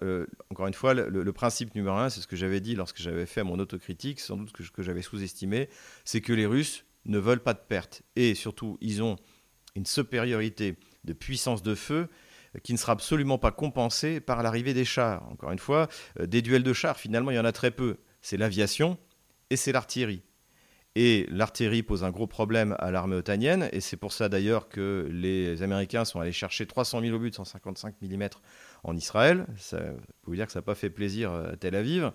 encore 0.50 0.68
une 0.68 0.74
fois, 0.74 0.94
le, 0.94 1.32
principe 1.32 1.74
numéro 1.74 1.96
un, 1.96 2.08
c'est 2.08 2.20
ce 2.20 2.28
que 2.28 2.36
j'avais 2.36 2.60
dit 2.60 2.76
lorsque 2.76 2.98
j'avais 2.98 3.26
fait 3.26 3.42
mon 3.42 3.58
autocritique, 3.58 4.20
sans 4.20 4.36
doute 4.36 4.52
que, 4.52 4.62
que 4.62 4.82
j'avais 4.82 5.02
sous-estimé, 5.02 5.68
c'est 6.04 6.20
que 6.20 6.32
les 6.32 6.46
Russes 6.46 6.84
ne 7.04 7.18
veulent 7.18 7.42
pas 7.42 7.54
de 7.54 7.60
pertes. 7.68 8.02
Et 8.14 8.34
surtout, 8.34 8.78
ils 8.80 9.02
ont 9.02 9.16
une 9.74 9.86
supériorité 9.86 10.76
de 11.04 11.12
puissance 11.12 11.62
de 11.62 11.74
feu 11.74 12.08
qui 12.62 12.72
ne 12.72 12.78
sera 12.78 12.92
absolument 12.92 13.38
pas 13.38 13.50
compensé 13.50 14.20
par 14.20 14.42
l'arrivée 14.42 14.74
des 14.74 14.84
chars. 14.84 15.28
Encore 15.30 15.52
une 15.52 15.58
fois, 15.58 15.88
euh, 16.20 16.26
des 16.26 16.42
duels 16.42 16.62
de 16.62 16.72
chars, 16.72 16.98
finalement, 16.98 17.30
il 17.30 17.36
y 17.36 17.40
en 17.40 17.44
a 17.44 17.52
très 17.52 17.70
peu. 17.70 17.98
C'est 18.20 18.36
l'aviation 18.36 18.98
et 19.50 19.56
c'est 19.56 19.72
l'artillerie. 19.72 20.22
Et 21.00 21.26
l'artillerie 21.30 21.84
pose 21.84 22.02
un 22.02 22.10
gros 22.10 22.26
problème 22.26 22.74
à 22.80 22.90
l'armée 22.90 23.14
otanienne, 23.14 23.68
et 23.70 23.80
c'est 23.80 23.96
pour 23.96 24.12
ça 24.12 24.28
d'ailleurs 24.28 24.68
que 24.68 25.08
les 25.12 25.62
Américains 25.62 26.04
sont 26.04 26.18
allés 26.18 26.32
chercher 26.32 26.66
300 26.66 27.02
000 27.02 27.14
obus 27.14 27.30
de 27.30 27.36
155 27.36 27.94
mm 28.02 28.28
en 28.82 28.96
Israël. 28.96 29.46
Ça, 29.56 29.78
vous 30.24 30.34
dire 30.34 30.46
que 30.46 30.52
ça 30.52 30.58
n'a 30.58 30.64
pas 30.64 30.74
fait 30.74 30.90
plaisir 30.90 31.32
à 31.32 31.56
Tel 31.56 31.76
Aviv. 31.76 32.10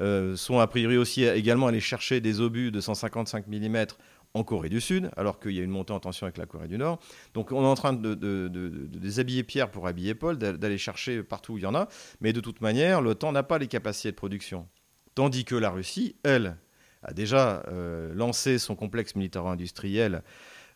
Euh, 0.00 0.36
sont 0.36 0.60
a 0.60 0.66
priori 0.68 0.96
aussi 0.96 1.24
également 1.24 1.66
allés 1.66 1.80
chercher 1.80 2.20
des 2.20 2.40
obus 2.40 2.70
de 2.70 2.80
155 2.80 3.48
mm 3.48 3.86
en 4.34 4.44
Corée 4.44 4.68
du 4.68 4.80
Sud, 4.80 5.10
alors 5.16 5.40
qu'il 5.40 5.52
y 5.52 5.60
a 5.60 5.62
une 5.62 5.70
montée 5.70 5.92
en 5.92 6.00
tension 6.00 6.26
avec 6.26 6.38
la 6.38 6.46
Corée 6.46 6.68
du 6.68 6.78
Nord. 6.78 6.98
Donc 7.34 7.52
on 7.52 7.62
est 7.62 7.66
en 7.66 7.74
train 7.74 7.92
de, 7.92 8.14
déshabiller 8.14 9.42
Pierre 9.42 9.70
pour 9.70 9.86
habiller 9.86 10.14
Paul, 10.14 10.38
d'aller 10.38 10.78
chercher 10.78 11.22
partout 11.22 11.54
où 11.54 11.58
il 11.58 11.62
y 11.62 11.66
en 11.66 11.74
a, 11.74 11.88
mais 12.20 12.32
de 12.32 12.40
toute 12.40 12.60
manière, 12.60 13.00
l'OTAN 13.00 13.32
n'a 13.32 13.42
pas 13.42 13.58
les 13.58 13.68
capacités 13.68 14.10
de 14.10 14.16
production. 14.16 14.68
Tandis 15.14 15.44
que 15.44 15.54
la 15.54 15.70
Russie, 15.70 16.16
elle, 16.22 16.56
a 17.02 17.12
déjà 17.12 17.62
euh, 17.68 18.12
lancé 18.14 18.58
son 18.58 18.76
complexe 18.76 19.14
militaro-industriel 19.14 20.22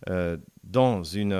euh, 0.09 0.37
dans 0.65 1.03
une, 1.03 1.33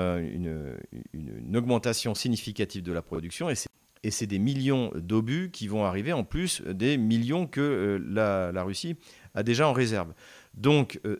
augmentation 1.53 2.15
significative 2.15 2.83
de 2.83 2.93
la 2.93 3.01
production, 3.01 3.49
et 3.49 4.11
c'est 4.11 4.27
des 4.27 4.39
millions 4.39 4.91
d'obus 4.95 5.49
qui 5.51 5.67
vont 5.67 5.85
arriver 5.85 6.13
en 6.13 6.23
plus 6.23 6.61
des 6.61 6.97
millions 6.97 7.47
que 7.47 7.61
euh, 7.61 8.51
la 8.53 8.63
Russie 8.63 8.95
a 9.33 9.43
déjà 9.43 9.67
en 9.67 9.73
réserve. 9.73 10.13
Donc 10.53 10.99
euh, 11.05 11.17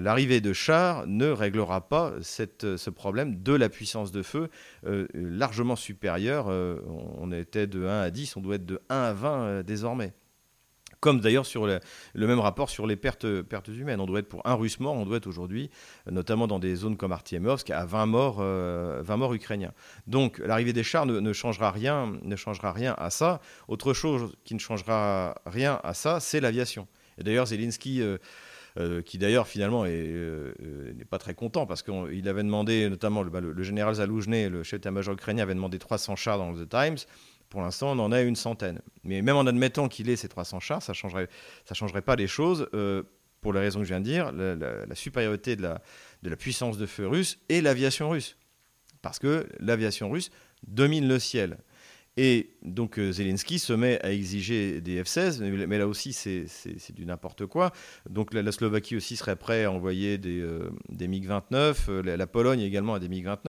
l'arrivée 0.00 0.40
de 0.40 0.52
chars 0.52 1.06
ne 1.06 1.26
réglera 1.26 1.86
pas 1.88 2.14
ce 2.22 2.90
problème 2.90 3.42
de 3.42 3.52
la 3.52 3.68
puissance 3.68 4.10
de 4.10 4.22
feu 4.22 4.48
euh, 4.86 5.06
largement 5.14 5.76
supérieure. 5.76 6.46
Euh, 6.48 6.80
on 7.18 7.30
était 7.30 7.66
de 7.66 7.84
1 7.84 8.00
à 8.00 8.10
10, 8.10 8.36
on 8.36 8.40
doit 8.40 8.54
être 8.54 8.66
de 8.66 8.80
1 8.88 8.96
à 8.96 9.12
20 9.12 9.62
désormais. 9.64 10.12
Comme 11.00 11.20
d'ailleurs 11.20 11.46
sur 11.46 11.66
le, 11.66 11.78
même 12.14 12.40
rapport 12.40 12.70
sur 12.70 12.84
les 12.84 12.96
pertes, 12.96 13.24
humaines. 13.68 14.00
On 14.00 14.06
doit 14.06 14.18
être 14.18 14.28
pour 14.28 14.44
un 14.44 14.54
russe 14.54 14.80
mort, 14.80 14.94
on 14.94 15.06
doit 15.06 15.18
être 15.18 15.28
aujourd'hui, 15.28 15.70
notamment 16.10 16.48
dans 16.48 16.58
des 16.58 16.74
zones 16.74 16.96
comme 16.96 17.12
Artiemovsk, 17.12 17.70
à 17.70 17.84
20 17.84 18.06
morts, 18.06 18.38
20 18.38 19.16
morts 19.16 19.32
ukrainiens. 19.32 19.72
Donc 20.08 20.38
l'arrivée 20.38 20.72
des 20.72 20.82
chars 20.82 21.06
ne, 21.06 21.32
changera 21.32 21.70
rien, 21.70 22.18
ne 22.22 22.34
changera 22.34 22.72
rien 22.72 22.96
à 22.98 23.10
ça. 23.10 23.40
Autre 23.68 23.92
chose 23.92 24.34
qui 24.42 24.54
ne 24.54 24.58
changera 24.58 25.36
rien 25.46 25.78
à 25.84 25.94
ça, 25.94 26.18
c'est 26.18 26.40
l'aviation. 26.40 26.88
D'ailleurs, 27.22 27.46
Zelensky, 27.46 28.02
euh, 28.02 28.18
euh, 28.78 29.02
qui 29.02 29.18
d'ailleurs 29.18 29.48
finalement 29.48 29.84
euh, 29.86 30.52
n'est 30.94 31.04
pas 31.04 31.18
très 31.18 31.34
content 31.34 31.66
parce 31.66 31.82
qu'il 31.82 32.28
avait 32.28 32.42
demandé, 32.42 32.88
notamment 32.88 33.22
le, 33.22 33.30
bah, 33.30 33.40
général 33.60 33.94
Zaloujny, 33.94 34.48
le 34.48 34.62
chef 34.62 34.80
d'état-major 34.80 35.14
ukrainien, 35.14 35.42
avait 35.42 35.54
demandé 35.54 35.78
300 35.78 36.16
chars 36.16 36.38
dans 36.38 36.54
The 36.54 36.68
Times. 36.68 36.98
Pour 37.48 37.62
l'instant, 37.62 37.92
on 37.92 37.98
en 37.98 38.12
a 38.12 38.20
une 38.20 38.36
centaine. 38.36 38.80
Mais 39.04 39.22
même 39.22 39.36
en 39.36 39.46
admettant 39.46 39.88
qu'il 39.88 40.10
ait 40.10 40.16
ces 40.16 40.28
300 40.28 40.60
chars, 40.60 40.82
ça 40.82 40.92
ne 40.92 40.94
changerait, 41.74 42.02
pas 42.02 42.16
les 42.16 42.26
choses. 42.26 42.68
pour 43.40 43.52
les 43.52 43.60
raisons 43.60 43.80
que 43.80 43.84
je 43.84 43.88
viens 43.88 44.00
de 44.00 44.04
dire, 44.04 44.32
la, 44.32 44.94
supériorité 44.94 45.56
de 45.56 45.62
la 45.62 46.36
puissance 46.36 46.76
de 46.76 46.84
feu 46.84 47.08
russe 47.08 47.38
et 47.48 47.62
l'aviation 47.62 48.10
russe. 48.10 48.36
Parce 49.00 49.18
que 49.18 49.48
l'aviation 49.60 50.10
russe 50.10 50.30
domine 50.66 51.08
le 51.08 51.18
ciel. 51.18 51.58
Et 52.20 52.50
donc 52.62 52.98
euh, 52.98 53.12
Zelensky 53.12 53.60
se 53.60 53.72
met 53.72 54.04
à 54.04 54.10
exiger 54.10 54.80
des 54.80 55.00
F-16, 55.04 55.40
mais 55.40 55.78
là 55.78 55.86
aussi 55.86 56.12
c'est 56.12 56.48
du 56.92 57.06
n'importe 57.06 57.46
quoi. 57.46 57.70
Donc 58.10 58.34
la, 58.34 58.50
Slovaquie 58.50 58.96
aussi 58.96 59.16
serait 59.16 59.36
prête 59.36 59.64
à 59.64 59.70
envoyer 59.70 60.18
des, 60.18 60.40
euh, 60.40 60.68
des 60.88 61.06
MiG-29, 61.06 61.76
euh, 61.88 62.16
la, 62.16 62.26
Pologne 62.26 62.58
également 62.58 62.94
a 62.94 62.98
des 62.98 63.08
MiG-29. 63.08 63.44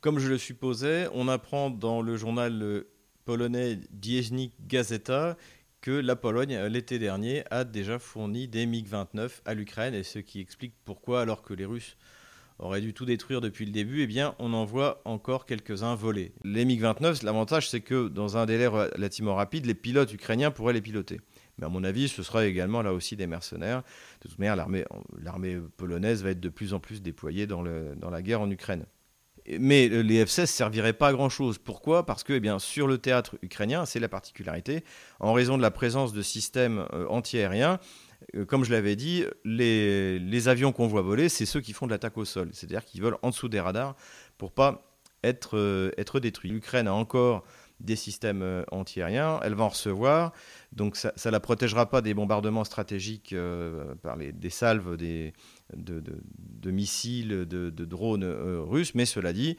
Comme 0.00 0.20
je 0.20 0.28
le 0.28 0.38
supposais, 0.38 1.08
on 1.12 1.26
apprend 1.26 1.70
dans 1.70 2.00
le 2.00 2.16
journal 2.16 2.84
polonais 3.24 3.80
Dziennik 4.00 4.52
Gazeta 4.68 5.36
que 5.80 5.90
la 5.90 6.14
Pologne, 6.14 6.56
l'été 6.66 7.00
dernier, 7.00 7.42
a 7.50 7.64
déjà 7.64 7.98
fourni 7.98 8.46
des 8.46 8.64
MiG-29 8.66 9.40
à 9.44 9.54
l'Ukraine, 9.54 9.94
et 9.94 10.04
ce 10.04 10.20
qui 10.20 10.40
explique 10.40 10.74
pourquoi, 10.84 11.22
alors 11.22 11.42
que 11.42 11.52
les 11.52 11.64
Russes 11.64 11.96
aurait 12.58 12.80
dû 12.80 12.92
tout 12.92 13.04
détruire 13.04 13.40
depuis 13.40 13.64
le 13.64 13.72
début, 13.72 14.02
eh 14.02 14.06
bien, 14.06 14.34
on 14.38 14.52
en 14.52 14.64
voit 14.64 15.00
encore 15.04 15.46
quelques-uns 15.46 15.94
voler. 15.94 16.32
Les 16.44 16.64
MiG-29, 16.64 17.24
l'avantage, 17.24 17.68
c'est 17.68 17.80
que 17.80 18.08
dans 18.08 18.36
un 18.36 18.46
délai 18.46 18.66
relativement 18.66 19.34
rapide, 19.34 19.66
les 19.66 19.74
pilotes 19.74 20.12
ukrainiens 20.12 20.50
pourraient 20.50 20.72
les 20.72 20.80
piloter. 20.80 21.20
Mais 21.58 21.66
à 21.66 21.68
mon 21.68 21.84
avis, 21.84 22.08
ce 22.08 22.22
sera 22.22 22.46
également 22.46 22.82
là 22.82 22.92
aussi 22.92 23.16
des 23.16 23.26
mercenaires. 23.26 23.82
De 24.22 24.28
toute 24.28 24.38
manière, 24.38 24.56
l'armée 24.56 25.58
polonaise 25.76 26.22
va 26.22 26.30
être 26.30 26.40
de 26.40 26.48
plus 26.48 26.74
en 26.74 26.80
plus 26.80 27.02
déployée 27.02 27.46
dans, 27.46 27.62
la 27.62 28.22
guerre 28.22 28.40
en 28.40 28.50
Ukraine. 28.50 28.86
Mais 29.58 29.88
les 29.88 30.24
F-16 30.24 30.40
ne 30.42 30.46
serviraient 30.46 30.92
pas 30.92 31.08
à 31.08 31.12
grand-chose. 31.12 31.58
Pourquoi? 31.58 32.04
Parce 32.04 32.22
que 32.22 32.34
eh 32.34 32.40
bien, 32.40 32.58
sur 32.58 32.86
le 32.86 32.98
théâtre 32.98 33.36
ukrainien, 33.42 33.86
c'est 33.86 33.98
la 33.98 34.08
particularité, 34.08 34.84
en 35.20 35.32
raison 35.32 35.56
de 35.56 35.62
la 35.62 35.70
présence 35.70 36.12
de 36.12 36.20
systèmes 36.20 36.86
euh, 36.92 37.06
antiaériens, 37.08 37.80
comme 38.46 38.64
je 38.64 38.72
l'avais 38.72 38.96
dit, 38.96 39.24
les, 39.44 40.48
avions 40.48 40.72
qu'on 40.72 40.86
voit 40.86 41.02
voler, 41.02 41.28
c'est 41.28 41.46
ceux 41.46 41.60
qui 41.60 41.72
font 41.72 41.86
de 41.86 41.92
l'attaque 41.92 42.18
au 42.18 42.24
sol. 42.24 42.50
C'est-à-dire 42.52 42.84
qu'ils 42.84 43.02
volent 43.02 43.18
en 43.22 43.30
dessous 43.30 43.48
des 43.48 43.60
radars 43.60 43.96
pour 44.36 44.52
pas 44.52 44.82
être, 45.22 45.56
euh, 45.56 45.90
être 45.98 46.20
détruits. 46.20 46.50
L'Ukraine 46.50 46.88
a 46.88 46.94
encore 46.94 47.44
des 47.80 47.96
systèmes 47.96 48.42
euh, 48.42 48.62
antiaériens. 48.70 49.40
Elle 49.42 49.54
va 49.54 49.64
en 49.64 49.68
recevoir. 49.68 50.32
Donc 50.72 50.96
ça 50.96 51.12
ne 51.24 51.30
la 51.30 51.40
protégera 51.40 51.88
pas 51.88 52.02
des 52.02 52.14
bombardements 52.14 52.64
stratégiques 52.64 53.32
euh, 53.32 53.94
par 54.02 54.16
des 54.16 54.50
salves 54.50 54.96
des, 54.96 55.32
de, 55.74 56.70
missiles, 56.70 57.46
de, 57.46 57.84
drones 57.84 58.24
euh, 58.24 58.60
russes. 58.60 58.94
Mais 58.94 59.06
cela 59.06 59.32
dit, 59.32 59.56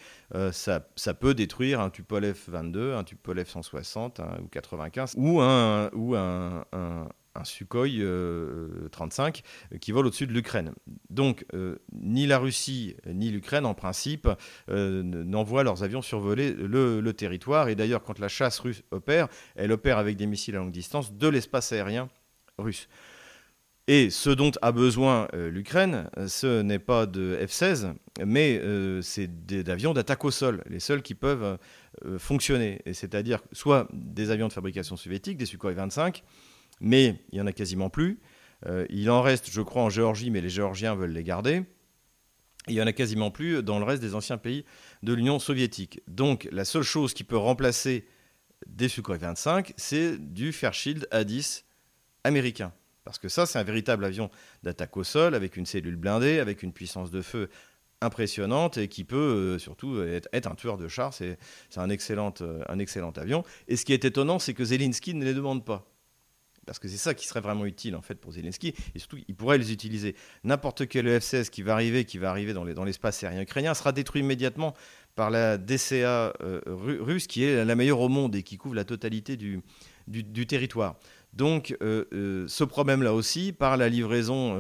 ça, 0.52 0.82
peut 1.20 1.34
détruire 1.34 1.80
un 1.80 1.90
Tupolev 1.90 2.38
22, 2.48 2.94
un 2.94 3.04
Tupolev 3.04 3.48
160 3.48 4.22
ou 4.44 4.48
95 4.48 5.16
ou 5.18 5.42
un, 5.42 5.90
ou 5.94 6.16
un 6.16 6.66
Sukhoi 7.44 7.88
35 8.92 9.44
euh, 9.74 9.78
qui 9.78 9.92
vole 9.92 10.08
au-dessus 10.08 10.28
de 10.28 10.34
l'Ukraine. 10.34 10.74
Donc, 11.10 11.46
euh, 11.54 11.78
ni 11.94 12.28
la 12.28 12.38
Russie 12.38 12.96
ni 13.08 13.30
l'Ukraine, 13.30 13.66
en 13.66 13.74
principe, 13.74 14.28
euh, 14.70 15.04
n'envoient 15.04 15.64
leurs 15.64 15.84
avions 15.84 16.02
survoler 16.02 16.52
le, 16.54 17.02
le 17.02 17.14
territoire. 17.14 17.70
Et 17.70 17.76
d'ailleurs, 17.76 18.04
quand 18.04 18.20
la 18.20 18.28
chasse 18.28 18.60
russe 18.60 18.84
opère, 18.92 19.28
elle 19.56 19.72
opère 19.72 19.98
avec 19.98 20.18
des 20.18 20.26
missiles 20.26 20.56
à 20.56 20.60
longue 20.60 20.72
distance 20.72 21.14
de 21.14 21.28
l'espace 21.28 21.72
aérien 21.72 22.10
russe. 22.58 22.88
Et 23.88 24.12
ce 24.12 24.30
dont 24.30 24.52
a 24.62 24.72
besoin 24.72 25.28
l'Ukraine, 25.34 26.12
ce 26.28 26.62
n'est 26.62 26.78
pas 26.78 27.08
de 27.08 27.40
F-16, 27.42 27.96
mais 28.24 28.62
c'est 29.02 29.48
d'avions 29.48 29.96
d'attaque 29.96 30.24
au 30.26 30.30
sol, 30.30 30.64
les 30.70 30.80
seuls 30.80 31.02
qui 31.02 31.16
peuvent 31.16 31.58
fonctionner. 32.20 32.84
C'est-à-dire 32.94 33.40
soit 33.52 33.88
des 33.92 34.30
avions 34.30 34.48
de 34.48 34.54
fabrication 34.54 34.96
soviétique, 34.96 35.38
des 35.38 35.48
Sukhoi 35.48 35.74
25, 35.74 36.24
mais 36.80 37.22
il 37.32 37.36
n'y 37.36 37.42
en 37.42 37.48
a 37.48 37.52
quasiment 37.52 37.90
plus. 37.90 38.20
Euh, 38.66 38.86
il 38.90 39.10
en 39.10 39.22
reste, 39.22 39.50
je 39.52 39.62
crois, 39.62 39.84
en 39.84 39.90
Géorgie, 39.90 40.32
mais 40.32 40.42
les 40.42 40.50
Géorgiens 40.50 40.96
veulent 40.96 41.12
les 41.12 41.24
garder. 41.24 41.64
il 42.68 42.76
n'y 42.76 42.82
en 42.82 42.88
a 42.88 42.94
quasiment 42.94 43.32
plus 43.32 43.64
dans 43.64 43.80
le 43.80 43.86
reste 43.86 44.02
des 44.02 44.16
anciens 44.16 44.38
pays 44.38 44.66
de 45.02 45.14
l'Union 45.14 45.40
soviétique. 45.40 46.02
Donc 46.08 46.48
la 46.52 46.66
seule 46.66 46.84
chose 46.84 47.14
qui 47.14 47.24
peut 47.24 47.38
remplacer 47.38 48.06
des 48.68 48.90
Sukhoi 48.90 49.18
25, 49.18 49.74
c'est 49.78 50.18
du 50.18 50.52
Fairchild 50.52 51.08
A-10 51.12 51.64
américain. 52.24 52.74
Parce 53.06 53.18
que 53.18 53.30
ça, 53.30 53.46
c'est 53.46 53.58
un 53.58 53.64
véritable 53.64 54.06
avion 54.06 54.30
d'attaque 54.62 54.96
au 54.98 55.04
sol, 55.04 55.34
avec 55.34 55.58
une 55.58 55.66
cellule 55.66 55.96
blindée, 55.96 56.40
avec 56.40 56.62
une 56.62 56.74
puissance 56.74 57.10
de 57.12 57.22
feu 57.22 57.50
impressionnante 58.02 58.78
et 58.78 58.88
qui 58.88 59.04
peut 59.04 59.18
euh, 59.18 59.60
surtout 59.60 60.02
être, 60.02 60.48
un 60.48 60.56
tueur 60.56 60.78
de 60.78 60.88
chars. 60.88 61.14
C'est 61.14 61.38
un 61.78 61.90
excellent, 61.90 62.34
euh, 62.42 62.62
un 62.68 62.78
excellent 62.78 63.12
avion. 63.12 63.44
Et 63.68 63.78
ce 63.78 63.86
qui 63.86 63.94
est 63.94 64.06
étonnant, 64.06 64.38
c'est 64.38 64.54
que 64.54 64.64
Zelensky 64.64 65.14
ne 65.14 65.26
les 65.26 65.34
demande 65.34 65.66
pas 65.66 65.90
parce 66.70 66.78
que 66.78 66.88
c'est 66.88 66.98
ça 66.98 67.16
qui 67.16 67.26
serait 67.26 67.42
vraiment 67.42 67.66
utile 67.66 67.96
en 67.96 68.04
fait 68.04 68.14
pour 68.14 68.34
Zelensky, 68.34 68.76
et 68.94 69.00
surtout 69.00 69.18
il 69.28 69.34
pourrait 69.34 69.58
les 69.58 69.72
utiliser. 69.72 70.16
N'importe 70.44 70.88
quel 70.88 71.08
F-16 71.08 71.50
qui 71.50 71.64
va 71.64 71.74
arriver, 71.74 72.06
qui 72.06 72.20
va 72.20 72.30
arriver 72.30 72.54
dans 72.54 72.84
l'espace 72.84 73.24
aérien 73.24 73.42
ukrainien, 73.42 73.74
sera 73.74 73.92
détruit 73.92 74.22
immédiatement 74.22 74.76
par 75.16 75.32
la 75.32 75.58
DCA 75.58 76.32
euh, 76.42 76.62
russe, 76.68 77.26
qui 77.26 77.44
est 77.44 77.66
la 77.66 77.76
meilleure 77.76 78.02
au 78.02 78.08
monde 78.08 78.36
et 78.36 78.44
qui 78.44 78.58
couvre 78.58 78.76
la 78.76 78.84
totalité 78.84 79.36
du, 79.36 79.64
du, 80.08 80.46
territoire. 80.46 80.96
Donc 81.34 81.76
euh, 81.82 82.06
euh, 82.14 82.46
ce 82.48 82.64
problème-là 82.64 83.16
aussi, 83.16 83.52
par 83.52 83.76
la 83.76 83.90
livraison 83.90 84.56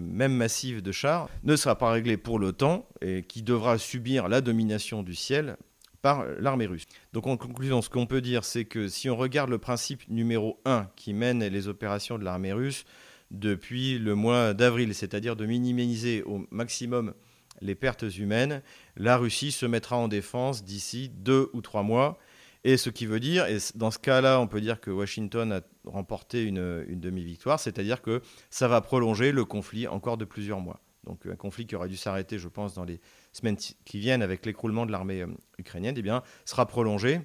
même 0.00 0.36
massive 0.36 0.80
de 0.80 0.92
chars, 0.92 1.28
ne 1.42 1.56
sera 1.56 1.76
pas 1.76 1.90
réglé 1.90 2.16
pour 2.16 2.38
l'OTAN, 2.38 2.86
et 3.00 3.24
qui 3.24 3.42
devra 3.42 3.78
subir 3.78 4.28
la 4.28 4.40
domination 4.42 5.02
du 5.02 5.16
ciel 5.16 5.56
par 6.02 6.26
l'armée 6.40 6.66
russe. 6.66 6.84
Donc 7.12 7.26
en 7.26 7.36
conclusion, 7.36 7.80
ce 7.80 7.88
qu'on 7.88 8.06
peut 8.06 8.20
dire, 8.20 8.44
c'est 8.44 8.64
que 8.64 8.88
si 8.88 9.08
on 9.08 9.16
regarde 9.16 9.50
le 9.50 9.58
principe 9.58 10.06
numéro 10.08 10.60
1 10.64 10.88
qui 10.96 11.14
mène 11.14 11.44
les 11.44 11.68
opérations 11.68 12.18
de 12.18 12.24
l'armée 12.24 12.52
russe 12.52 12.84
depuis 13.30 13.98
le 13.98 14.14
mois 14.14 14.52
d'avril, 14.52 14.94
c'est-à-dire 14.94 15.36
de 15.36 15.46
minimiser 15.46 16.22
au 16.24 16.46
maximum 16.50 17.14
les 17.60 17.76
pertes 17.76 18.04
humaines, 18.18 18.62
la 18.96 19.16
Russie 19.16 19.52
se 19.52 19.64
mettra 19.64 19.96
en 19.96 20.08
défense 20.08 20.64
d'ici 20.64 21.08
deux 21.08 21.48
ou 21.52 21.62
trois 21.62 21.84
mois. 21.84 22.18
Et 22.64 22.76
ce 22.76 22.90
qui 22.90 23.06
veut 23.06 23.20
dire, 23.20 23.46
et 23.46 23.58
dans 23.74 23.90
ce 23.90 23.98
cas-là, 23.98 24.40
on 24.40 24.46
peut 24.46 24.60
dire 24.60 24.80
que 24.80 24.90
Washington 24.90 25.52
a 25.52 25.60
remporté 25.84 26.44
une, 26.44 26.84
une 26.88 27.00
demi-victoire, 27.00 27.58
c'est-à-dire 27.58 28.02
que 28.02 28.22
ça 28.50 28.68
va 28.68 28.80
prolonger 28.80 29.32
le 29.32 29.44
conflit 29.44 29.88
encore 29.88 30.16
de 30.16 30.24
plusieurs 30.24 30.60
mois. 30.60 30.80
Donc 31.04 31.26
un 31.26 31.36
conflit 31.36 31.66
qui 31.66 31.74
aurait 31.74 31.88
dû 31.88 31.96
s'arrêter, 31.96 32.38
je 32.38 32.48
pense, 32.48 32.74
dans 32.74 32.84
les 32.84 33.00
semaines 33.32 33.56
qui 33.56 33.98
viennent 33.98 34.22
avec 34.22 34.46
l'écroulement 34.46 34.86
de 34.86 34.92
l'armée 34.92 35.22
euh, 35.22 35.28
ukrainienne, 35.58 35.94
eh 35.98 36.02
bien, 36.02 36.22
sera 36.44 36.66
prolongé, 36.66 37.20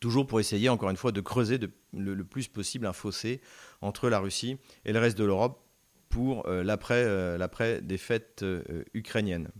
toujours 0.00 0.26
pour 0.26 0.40
essayer, 0.40 0.68
encore 0.68 0.90
une 0.90 0.96
fois, 0.96 1.12
de 1.12 1.20
creuser 1.20 1.58
le, 1.92 2.24
plus 2.24 2.48
possible 2.48 2.86
un 2.86 2.92
fossé 2.92 3.40
entre 3.82 4.08
la 4.08 4.18
Russie 4.18 4.56
et 4.84 4.92
le 4.92 4.98
reste 4.98 5.18
de 5.18 5.24
l'Europe 5.24 5.62
pour 6.08 6.46
euh, 6.48 6.64
euh, 6.90 7.38
l'après 7.38 7.82
ukrainienne. 8.94 9.50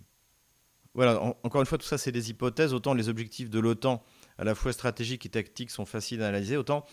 Voilà, 0.95 1.21
encore 1.45 1.61
une 1.61 1.67
fois, 1.67 1.79
tout 1.79 1.87
ça, 1.87 1.99
c'est 1.99 2.11
des 2.11 2.31
hypothèses. 2.31 2.75
Autant 2.75 2.95
les 2.95 3.09
objectifs 3.09 3.49
de 3.49 3.61
l'OTAN, 3.61 4.03
à 4.39 4.45
la 4.45 4.57
fois 4.57 4.73
stratégiques 4.73 5.25
et 5.25 5.29
tactiques, 5.29 5.71
sont 5.71 5.85
faciles 5.85 6.23
à 6.23 6.29
analyser, 6.29 6.57
autant 6.57 6.85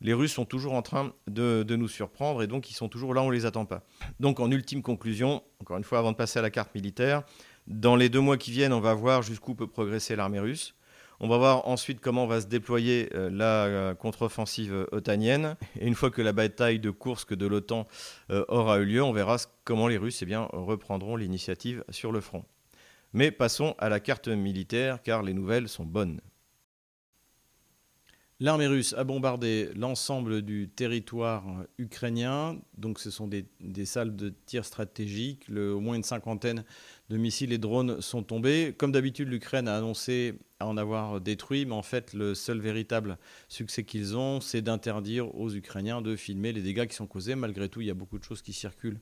les 0.00 0.12
Russes 0.12 0.32
sont 0.32 0.44
toujours 0.44 0.74
en 0.74 0.82
train 0.82 1.12
de, 1.26 1.64
nous 1.68 1.88
surprendre 1.88 2.42
et 2.42 2.46
donc 2.46 2.70
ils 2.70 2.74
sont 2.74 2.88
toujours 2.88 3.14
là, 3.14 3.22
on 3.22 3.28
ne 3.28 3.34
les 3.34 3.46
attend 3.46 3.64
pas. 3.64 3.82
Donc 4.18 4.40
en 4.40 4.50
ultime 4.50 4.82
conclusion, 4.82 5.42
encore 5.60 5.76
une 5.76 5.84
fois 5.84 5.98
avant 5.98 6.12
de 6.12 6.16
passer 6.16 6.38
à 6.38 6.42
la 6.42 6.50
carte 6.50 6.74
militaire, 6.74 7.22
dans 7.66 7.96
les 7.96 8.08
deux 8.08 8.20
mois 8.20 8.36
qui 8.36 8.50
viennent, 8.50 8.72
on 8.72 8.80
va 8.80 8.94
voir 8.94 9.22
jusqu'où 9.22 9.54
peut 9.54 9.66
progresser 9.66 10.16
l'armée 10.16 10.40
russe. 10.40 10.74
On 11.22 11.28
va 11.28 11.36
voir 11.36 11.68
ensuite 11.68 12.00
comment 12.00 12.26
va 12.26 12.40
se 12.40 12.46
déployer 12.46 13.10
euh, 13.14 13.28
la 13.30 13.66
euh, 13.66 13.94
contre-offensive 13.94 14.86
otanienne. 14.90 15.54
Et 15.78 15.86
une 15.86 15.94
fois 15.94 16.10
que 16.10 16.22
la 16.22 16.32
bataille 16.32 16.78
de 16.78 16.90
Kursk 16.90 17.34
de 17.34 17.46
l'OTAN 17.46 17.86
euh, 18.30 18.42
aura 18.48 18.78
eu 18.78 18.86
lieu, 18.86 19.02
on 19.02 19.12
verra 19.12 19.36
comment 19.64 19.86
les 19.86 19.98
Russes 19.98 20.22
eh 20.26 20.34
reprendront 20.34 21.16
l'initiative 21.16 21.84
sur 21.90 22.10
le 22.10 22.22
front. 22.22 22.46
Mais 23.12 23.30
passons 23.30 23.74
à 23.78 23.90
la 23.90 24.00
carte 24.00 24.28
militaire 24.28 25.02
car 25.02 25.22
les 25.22 25.34
nouvelles 25.34 25.68
sont 25.68 25.84
bonnes. 25.84 26.22
L'armée 28.42 28.66
russe 28.66 28.94
a 28.96 29.04
bombardé 29.04 29.68
l'ensemble 29.76 30.40
du 30.40 30.70
territoire 30.70 31.44
ukrainien, 31.76 32.56
donc 32.78 32.98
ce 32.98 33.10
sont 33.10 33.28
des, 33.28 33.44
salles 33.84 34.16
de 34.16 34.32
tir 34.46 34.64
stratégiques. 34.64 35.44
Au 35.50 35.78
moins 35.78 35.94
une 35.94 36.02
cinquantaine 36.02 36.64
de 37.10 37.18
missiles 37.18 37.52
et 37.52 37.58
drones 37.58 38.00
sont 38.00 38.22
tombés. 38.22 38.74
Comme 38.78 38.92
d'habitude, 38.92 39.28
l'Ukraine 39.28 39.68
a 39.68 39.76
annoncé 39.76 40.38
en 40.58 40.78
avoir 40.78 41.20
détruit, 41.20 41.66
mais 41.66 41.74
en 41.74 41.82
fait, 41.82 42.14
le 42.14 42.34
seul 42.34 42.60
véritable 42.60 43.18
succès 43.50 43.84
qu'ils 43.84 44.16
ont, 44.16 44.40
c'est 44.40 44.62
d'interdire 44.62 45.34
aux 45.34 45.54
Ukrainiens 45.54 46.00
de 46.00 46.16
filmer 46.16 46.54
les 46.54 46.62
dégâts 46.62 46.86
qui 46.86 46.94
sont 46.94 47.06
causés. 47.06 47.34
Malgré 47.34 47.68
tout, 47.68 47.82
il 47.82 47.88
y 47.88 47.90
a 47.90 47.94
beaucoup 47.94 48.18
de 48.18 48.24
choses 48.24 48.40
qui 48.40 48.54
circulent 48.54 49.00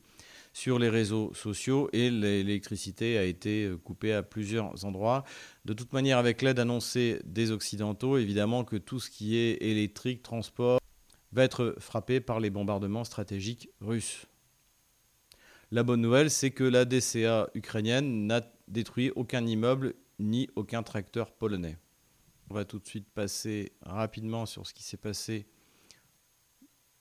sur 0.52 0.78
les 0.78 0.88
réseaux 0.88 1.32
sociaux 1.34 1.88
et 1.92 2.10
l'électricité 2.10 3.18
a 3.18 3.24
été 3.24 3.64
euh, 3.64 3.76
coupée 3.76 4.12
à 4.12 4.22
plusieurs 4.22 4.84
endroits. 4.84 5.24
De 5.64 5.72
toute 5.72 5.92
manière, 5.92 6.18
avec 6.18 6.42
l'aide 6.42 6.58
annoncée 6.58 7.20
des 7.24 7.50
Occidentaux, 7.50 8.18
évidemment 8.18 8.64
que 8.64 8.76
tout 8.76 9.00
ce 9.00 9.10
qui 9.10 9.36
est 9.36 9.62
électrique, 9.62 10.22
transport, 10.22 10.80
va 11.32 11.44
être 11.44 11.76
frappé 11.78 12.20
par 12.20 12.40
les 12.40 12.50
bombardements 12.50 13.04
stratégiques 13.04 13.68
russes. 13.80 14.26
La 15.70 15.82
bonne 15.82 16.00
nouvelle, 16.00 16.30
c'est 16.30 16.50
que 16.50 16.64
la 16.64 16.84
DCA 16.84 17.50
ukrainienne 17.54 18.26
n'a 18.26 18.40
détruit 18.68 19.12
aucun 19.14 19.46
immeuble 19.46 19.94
ni 20.18 20.48
aucun 20.56 20.82
tracteur 20.82 21.30
polonais. 21.32 21.76
On 22.50 22.54
va 22.54 22.64
tout 22.64 22.78
de 22.78 22.86
suite 22.86 23.08
passer 23.14 23.72
rapidement 23.82 24.46
sur 24.46 24.66
ce 24.66 24.72
qui 24.72 24.82
s'est 24.82 24.96
passé 24.96 25.46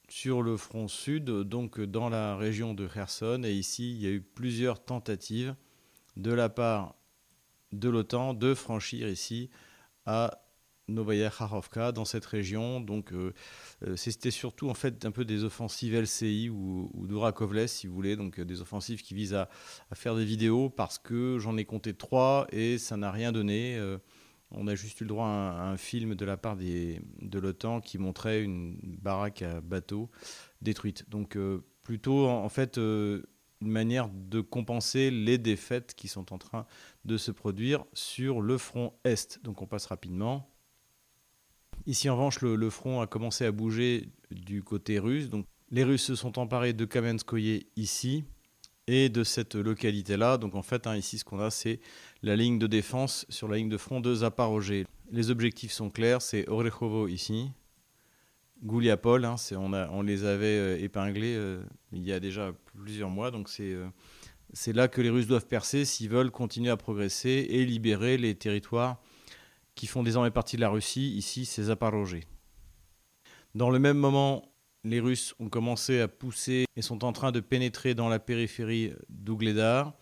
sur 0.09 0.41
le 0.41 0.57
front 0.57 0.87
sud, 0.87 1.25
donc 1.25 1.79
dans 1.81 2.09
la 2.09 2.37
région 2.37 2.73
de 2.73 2.87
Kherson. 2.87 3.41
Et 3.43 3.53
ici, 3.53 3.91
il 3.91 4.01
y 4.01 4.07
a 4.07 4.11
eu 4.11 4.21
plusieurs 4.21 4.83
tentatives 4.83 5.55
de 6.15 6.31
la 6.31 6.49
part 6.49 6.95
de 7.71 7.89
l'OTAN 7.89 8.33
de 8.33 8.53
franchir 8.53 9.07
ici 9.09 9.49
à 10.05 10.41
Novaya 10.87 11.29
Kharkovka 11.29 11.91
dans 11.91 12.05
cette 12.05 12.25
région. 12.25 12.79
Donc 12.79 13.11
euh, 13.11 13.33
euh, 13.85 13.95
c'était 13.95 14.31
surtout 14.31 14.69
en 14.69 14.73
fait 14.73 15.05
un 15.05 15.11
peu 15.11 15.25
des 15.25 15.43
offensives 15.43 15.95
LCI 15.95 16.49
ou, 16.49 16.89
ou 16.93 17.07
d'Urakovles 17.07 17.67
si 17.67 17.87
vous 17.87 17.93
voulez, 17.93 18.15
donc 18.15 18.39
euh, 18.39 18.45
des 18.45 18.61
offensives 18.61 19.01
qui 19.01 19.13
visent 19.13 19.33
à 19.33 19.49
faire 19.93 20.15
des 20.15 20.25
vidéos 20.25 20.69
parce 20.69 20.97
que 20.97 21.37
j'en 21.39 21.57
ai 21.57 21.65
compté 21.65 21.93
trois 21.93 22.47
et 22.51 22.77
ça 22.77 22.97
n'a 22.97 23.11
rien 23.11 23.31
donné. 23.31 23.77
On 24.51 24.67
a 24.67 24.75
juste 24.75 25.01
eu 25.01 25.03
le 25.03 25.09
droit 25.09 25.27
à 25.27 25.69
un, 25.69 25.77
film 25.77 26.15
de 26.15 26.25
la 26.25 26.37
part 26.37 26.55
de 26.55 27.39
l'OTAN 27.39 27.81
qui 27.81 27.97
montrait 27.97 28.41
une 28.41 28.77
baraque 29.01 29.41
à 29.41 29.59
bateau 29.61 30.09
détruite. 30.61 31.09
Donc 31.09 31.35
euh, 31.35 31.65
plutôt, 31.83 32.27
en, 32.27 32.49
fait, 32.49 32.77
euh, 32.77 33.23
une 33.61 33.71
manière 33.71 34.09
de 34.09 34.39
compenser 34.39 35.11
les 35.11 35.37
défaites 35.37 35.95
qui 35.95 36.07
sont 36.07 36.33
en 36.33 36.37
train 36.37 36.65
de 37.05 37.17
se 37.17 37.31
produire 37.31 37.85
sur 37.93 38.41
le 38.41 38.57
front 38.57 38.93
Est. 39.03 39.43
Donc 39.43 39.61
on 39.61 39.67
passe 39.67 39.85
rapidement. 39.87 40.49
Ici 41.85 42.09
en 42.09 42.15
revanche, 42.15 42.41
le, 42.41 42.69
front 42.69 43.01
a 43.01 43.07
commencé 43.07 43.45
à 43.45 43.51
bouger 43.51 44.11
du 44.31 44.63
côté 44.63 44.99
russe. 44.99 45.29
Donc 45.29 45.45
les 45.71 45.83
Russes 45.83 46.03
se 46.03 46.15
sont 46.15 46.39
emparés 46.39 46.73
de 46.73 46.85
Kamenskoye 46.85 47.67
ici 47.75 48.23
et 48.87 49.09
de 49.09 49.23
cette 49.23 49.55
localité-là. 49.55 50.37
Donc 50.37 50.55
en 50.55 50.61
fait, 50.61 50.87
hein, 50.87 50.95
ici, 50.95 51.17
ce 51.17 51.25
qu'on 51.25 51.39
a, 51.39 51.49
c'est 51.51 51.79
la 52.23 52.35
ligne 52.35 52.57
de 52.57 52.67
défense 52.67 53.25
sur 53.29 53.47
la 53.47 53.57
ligne 53.57 53.69
de 53.69 53.77
front 53.77 53.99
de 53.99 54.15
Zaporozhye. 54.15 54.85
Les 55.11 55.29
objectifs 55.29 55.71
sont 55.71 55.89
clairs, 55.89 56.21
c'est 56.21 56.49
Orekhovo 56.49 57.07
ici, 57.07 57.49
Gouliapol, 58.63 59.23
hein, 59.25 59.35
on, 59.91 60.01
les 60.01 60.25
avait 60.25 60.45
euh, 60.45 60.79
épinglés 60.79 61.35
euh, 61.35 61.61
il 61.91 62.03
y 62.03 62.11
a 62.11 62.19
déjà 62.19 62.53
plusieurs 62.73 63.09
mois, 63.09 63.29
donc 63.29 63.49
euh, 63.59 63.87
c'est 64.51 64.73
là 64.73 64.87
que 64.87 64.99
les 64.99 65.09
Russes 65.09 65.27
doivent 65.27 65.45
percer 65.45 65.85
s'ils 65.85 66.09
veulent 66.09 66.31
continuer 66.31 66.71
à 66.71 66.77
progresser 66.77 67.47
et 67.49 67.65
libérer 67.65 68.17
les 68.17 68.35
territoires 68.35 68.99
qui 69.75 69.85
font 69.85 70.01
désormais 70.01 70.31
partie 70.31 70.55
de 70.55 70.61
la 70.61 70.69
Russie. 70.69 71.13
Ici, 71.15 71.45
c'est 71.45 71.63
Zaporozhye. 71.63 72.23
Dans 73.53 73.69
le 73.69 73.77
même 73.77 73.97
moment, 73.97 74.51
les 74.83 74.99
Russes 74.99 75.35
ont 75.39 75.49
commencé 75.49 75.99
à 75.99 76.07
pousser 76.07 76.65
et 76.75 76.81
sont 76.81 77.03
en 77.03 77.11
train 77.11 77.31
de 77.31 77.39
pénétrer 77.39 77.95
dans 77.95 78.09
la 78.09 78.19
périphérie 78.19 78.93
d'Ougledar. 79.09 79.93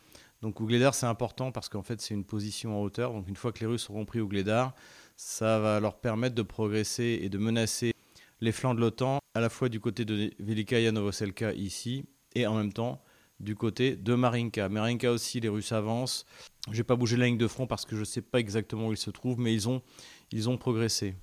Donc 0.41 0.59
Ougledar, 0.59 0.93
c'est 0.93 1.05
important 1.05 1.51
parce 1.51 1.69
qu'en 1.69 1.81
fait, 1.81 2.01
c'est 2.01 2.13
une 2.13 2.25
position 2.25 2.79
en 2.79 2.83
hauteur. 2.83 3.13
Donc 3.13 3.27
une 3.27 3.35
fois 3.35 3.51
que 3.51 3.59
les 3.61 3.65
Russes 3.65 3.89
auront 3.89 4.05
pris 4.05 4.19
Ougledar, 4.19 4.75
ça 5.15 5.59
va 5.59 5.79
leur 5.79 5.99
permettre 5.99 6.35
de 6.35 6.41
progresser 6.41 7.19
et 7.21 7.29
de 7.29 7.37
menacer 7.37 7.93
les 8.41 8.51
flancs 8.51 8.75
de 8.75 8.81
l'OTAN, 8.81 9.19
à 9.33 9.39
la 9.39 9.49
fois 9.49 9.69
du 9.69 9.79
côté 9.79 10.05
de 10.05 10.31
Velikaya 10.39 10.91
Novoselka 10.91 11.53
ici, 11.53 12.05
et 12.35 12.45
en 12.45 12.55
même 12.55 12.73
temps 12.73 13.01
du 13.39 13.55
côté 13.55 13.95
de 13.95 14.13
Marinka. 14.13 14.69
Marinka 14.69 15.11
aussi, 15.11 15.39
les 15.39 15.49
Russes 15.49 15.71
avancent. 15.71 16.25
Je 16.67 16.71
ne 16.71 16.77
vais 16.77 16.83
pas 16.83 16.95
bouger 16.95 17.17
la 17.17 17.25
ligne 17.25 17.37
de 17.37 17.47
front 17.47 17.67
parce 17.67 17.85
que 17.85 17.95
je 17.95 18.01
ne 18.01 18.05
sais 18.05 18.21
pas 18.21 18.39
exactement 18.39 18.87
où 18.87 18.91
ils 18.91 18.97
se 18.97 19.09
trouvent, 19.09 19.39
mais 19.39 19.53
ils 19.53 19.67
ont, 19.67 19.81
ils 20.31 20.49
ont 20.49 20.57
progressé. 20.57 21.15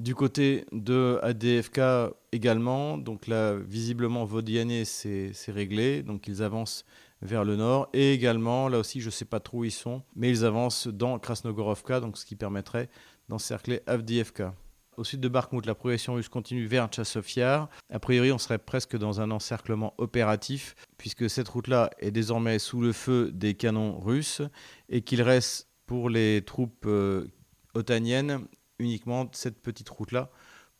Du 0.00 0.14
côté 0.14 0.64
de 0.72 1.18
ADFK 1.22 2.14
également, 2.32 2.96
donc 2.96 3.26
là, 3.26 3.54
visiblement, 3.56 4.24
Vodiane, 4.24 4.86
c'est 4.86 5.34
réglé, 5.48 6.02
donc 6.02 6.26
ils 6.26 6.42
avancent 6.42 6.86
vers 7.20 7.44
le 7.44 7.54
nord. 7.54 7.90
Et 7.92 8.14
également, 8.14 8.70
là 8.70 8.78
aussi, 8.78 9.02
je 9.02 9.08
ne 9.08 9.10
sais 9.10 9.26
pas 9.26 9.40
trop 9.40 9.58
où 9.58 9.64
ils 9.64 9.70
sont, 9.70 10.02
mais 10.16 10.30
ils 10.30 10.46
avancent 10.46 10.86
dans 10.86 11.18
Krasnogorovka, 11.18 12.00
donc 12.00 12.16
ce 12.16 12.24
qui 12.24 12.34
permettrait 12.34 12.88
d'encercler 13.28 13.82
Avdiivka. 13.86 14.54
Au 14.96 15.04
sud 15.04 15.20
de 15.20 15.28
Bakhmut, 15.28 15.66
la 15.66 15.74
progression 15.74 16.14
russe 16.14 16.30
continue 16.30 16.64
vers 16.64 16.88
Tchassofyar. 16.88 17.68
A 17.90 17.98
priori, 17.98 18.32
on 18.32 18.38
serait 18.38 18.58
presque 18.58 18.96
dans 18.96 19.20
un 19.20 19.30
encerclement 19.30 19.92
opératif, 19.98 20.76
puisque 20.96 21.28
cette 21.28 21.48
route-là 21.48 21.90
est 21.98 22.10
désormais 22.10 22.58
sous 22.58 22.80
le 22.80 22.94
feu 22.94 23.30
des 23.34 23.52
canons 23.52 24.00
russes, 24.00 24.40
et 24.88 25.02
qu'il 25.02 25.20
reste 25.20 25.68
pour 25.84 26.08
les 26.08 26.40
troupes 26.40 26.86
euh, 26.86 27.26
otaniennes 27.74 28.46
uniquement 28.80 29.28
cette 29.32 29.60
petite 29.60 29.88
route-là 29.88 30.30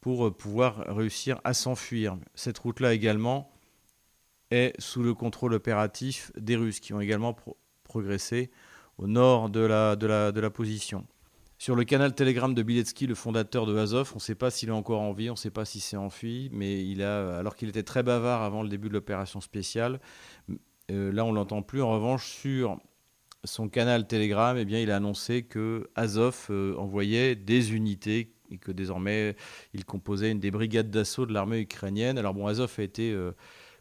pour 0.01 0.27
euh, 0.27 0.31
pouvoir 0.31 0.85
réussir 0.89 1.41
à 1.45 1.55
s'enfuir. 1.55 2.17
Cette 2.35 2.59
route-là 2.59 2.95
également 2.95 3.53
est 4.51 4.73
sous 4.81 5.03
le 5.03 5.15
contrôle 5.15 5.55
opératif 5.55 6.33
des 6.37 6.57
Russes 6.57 6.81
qui 6.81 6.93
ont 6.93 7.01
également 7.01 7.37
progressé 7.85 8.51
au 8.99 9.07
nord 9.07 9.51
de 9.51 9.61
la, 9.61 9.97
de 9.97 10.07
la, 10.07 10.33
de 10.33 10.41
la 10.41 10.51
position. 10.51 11.07
Sur 11.59 11.77
le 11.77 11.85
canal 11.85 12.15
Telegram 12.15 12.55
de 12.55 12.63
Biletsky, 12.63 13.07
le 13.07 13.15
fondateur 13.15 13.67
de 13.67 13.77
Azov, 13.77 14.13
on 14.15 14.17
ne 14.17 14.21
sait 14.21 14.35
pas 14.35 14.51
s'il 14.51 14.71
est 14.71 14.73
encore 14.73 15.03
en 15.03 15.13
vie, 15.13 15.29
on 15.29 15.35
ne 15.35 15.39
sait 15.39 15.51
pas 15.51 15.67
s'il 15.67 15.83
s'est 15.83 15.97
enfui, 15.97 16.49
mais 16.53 16.87
il 16.87 17.03
a, 17.03 17.39
alors 17.39 17.55
qu'il 17.55 17.69
était 17.69 17.83
très 17.83 18.03
bavard 18.03 18.43
avant 18.43 18.63
le 18.63 18.71
début 18.71 18.89
de 18.89 18.95
l'opération 18.95 19.43
spéciale, 19.43 20.01
euh, 20.91 21.13
là 21.13 21.25
on 21.25 21.33
l'entend 21.33 21.61
plus. 21.61 21.83
En 21.83 21.91
revanche, 21.91 22.31
sur 22.31 22.81
son 23.45 23.69
canal 23.69 24.07
Telegram, 24.07 24.57
eh 24.59 24.65
bien, 24.65 24.81
il 24.81 24.91
a 24.91 24.97
annoncé 24.97 25.43
que 25.43 25.89
Azov 25.95 26.47
euh, 26.51 26.75
envoyait 26.77 27.35
des 27.35 27.75
unités 27.75 28.35
et 28.51 28.59
que 28.59 28.73
désormais 28.73 29.37
il 29.75 29.85
composait 29.85 30.31
une 30.31 30.41
des 30.41 30.51
brigades 30.51 30.91
d'assaut 30.91 31.27
de 31.27 31.33
l'armée 31.33 31.61
ukrainienne. 31.61 32.19
Alors 32.19 32.35
bon, 32.35 32.47
Azov 32.47 32.75
a 32.79 32.83
été 32.83 33.13
euh, 33.13 33.33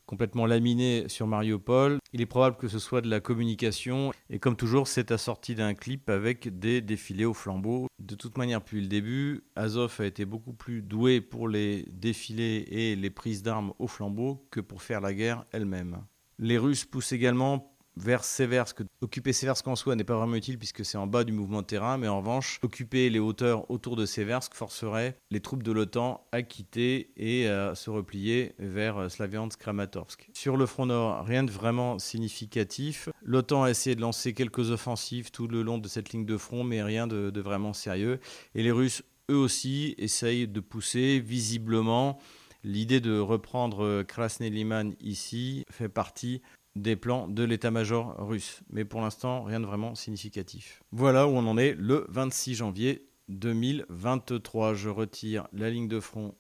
complètement 0.06 0.45
laminé 0.45 1.10
sur 1.10 1.28
Mariupol. 1.28 2.00
Il 2.13 2.22
est 2.22 2.26
probable 2.26 2.58
que 2.58 2.67
ce 2.67 2.80
soit 2.80 3.02
de 3.02 3.10
la 3.10 3.19
communication 3.19 4.12
et 4.30 4.39
comme 4.39 4.56
toujours, 4.56 4.88
c'est 4.88 5.12
assorti 5.12 5.56
d'un 5.56 5.74
clip 5.74 6.10
avec 6.10 6.60
des 6.60 6.82
défilés 6.82 7.26
au 7.26 7.34
flambeau. 7.34 7.88
De 8.00 8.15
toute 8.15 8.38
manière, 8.38 8.60
depuis 8.62 8.82
le 8.82 8.88
début, 8.88 9.43
Azov 9.56 9.95
a 10.00 10.06
été 10.06 10.26
beaucoup 10.26 10.54
plus 10.54 10.82
doué 10.82 11.22
pour 11.22 11.48
les 11.48 11.86
défilés 11.91 12.65
et 12.69 12.95
les 12.95 13.10
prises 13.10 13.43
d'armes 13.43 13.74
au 13.80 13.88
flambeau 13.88 14.48
que 14.52 14.62
pour 14.62 14.82
faire 14.82 15.02
la 15.02 15.13
guerre 15.13 15.45
elle-même. 15.52 16.04
Les 16.38 16.58
Russes 16.58 16.86
poussent 16.86 17.12
également 17.12 17.76
vers 17.99 18.23
Seversk. 18.23 18.81
Occuper 19.01 19.33
Seversk 19.33 19.67
en 19.67 19.75
soi 19.75 19.95
n'est 19.95 20.03
pas 20.03 20.17
vraiment 20.17 20.35
utile 20.35 20.57
puisque 20.57 20.85
c'est 20.85 20.97
en 20.97 21.07
bas 21.07 21.23
du 21.23 21.33
mouvement 21.33 21.62
de 21.62 21.67
terrain, 21.67 21.97
mais 21.97 22.07
en 22.07 22.19
revanche, 22.19 22.59
occuper 22.63 23.09
les 23.09 23.19
hauteurs 23.19 23.69
autour 23.69 23.95
de 23.95 24.05
Seversk 24.05 24.53
forcerait 24.53 25.17
les 25.31 25.41
troupes 25.41 25.63
de 25.63 25.71
l'OTAN 25.71 26.25
à 26.31 26.41
quitter 26.41 27.12
et 27.17 27.47
à 27.47 27.75
se 27.75 27.89
replier 27.89 28.53
vers 28.59 29.09
Slaviansk-Kramatorsk. 29.09 30.29
Sur 30.33 30.57
le 30.57 30.65
front 30.65 30.85
nord, 30.85 31.25
rien 31.25 31.43
de 31.43 31.51
vraiment 31.51 31.99
significatif. 31.99 33.09
L'OTAN 33.21 33.63
a 33.63 33.69
essayé 33.69 33.95
de 33.95 34.01
lancer 34.01 34.33
quelques 34.33 34.71
offensives 34.71 35.31
tout 35.31 35.47
le 35.47 35.62
long 35.62 35.77
de 35.77 35.88
cette 35.88 36.12
ligne 36.12 36.25
de 36.25 36.38
front, 36.38 36.63
mais 36.63 36.81
rien 36.81 37.07
de, 37.07 37.39
vraiment 37.39 37.73
sérieux. 37.73 38.19
Et 38.55 38.63
les 38.63 38.71
Russes, 38.71 39.03
eux 39.29 39.38
aussi, 39.38 39.95
essayent 39.97 40.47
de 40.47 40.59
pousser 40.59 41.19
visiblement. 41.19 42.19
L'idée 42.63 42.99
de 42.99 43.17
reprendre 43.17 44.03
Krasny 44.03 44.49
Liman 44.49 44.93
ici 44.99 45.63
fait 45.71 45.88
partie 45.88 46.41
des 46.80 46.96
plans 46.96 47.28
de 47.28 47.44
l'état-major 47.44 48.15
russe. 48.18 48.62
Mais 48.70 48.86
pour 48.86 49.02
l'instant, 49.02 49.44
rien 49.44 49.60
de 49.60 49.65
vraiment 49.65 49.96
significatif. 49.96 50.82
Voilà 50.92 51.28
où 51.28 51.32
on 51.32 51.46
en 51.46 51.58
est 51.58 51.76
le 51.78 52.06
26 52.10 52.56
janvier 52.56 53.08
2023. 53.28 54.74
Je 54.74 54.89
retire 54.89 55.48
la 55.54 55.70
ligne 55.70 55.88
de 55.88 56.00
front 56.00 56.36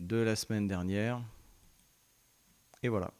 de 0.00 0.16
la 0.16 0.36
semaine 0.36 0.66
dernière. 0.66 1.22
Et 2.82 2.88
voilà. 2.88 3.12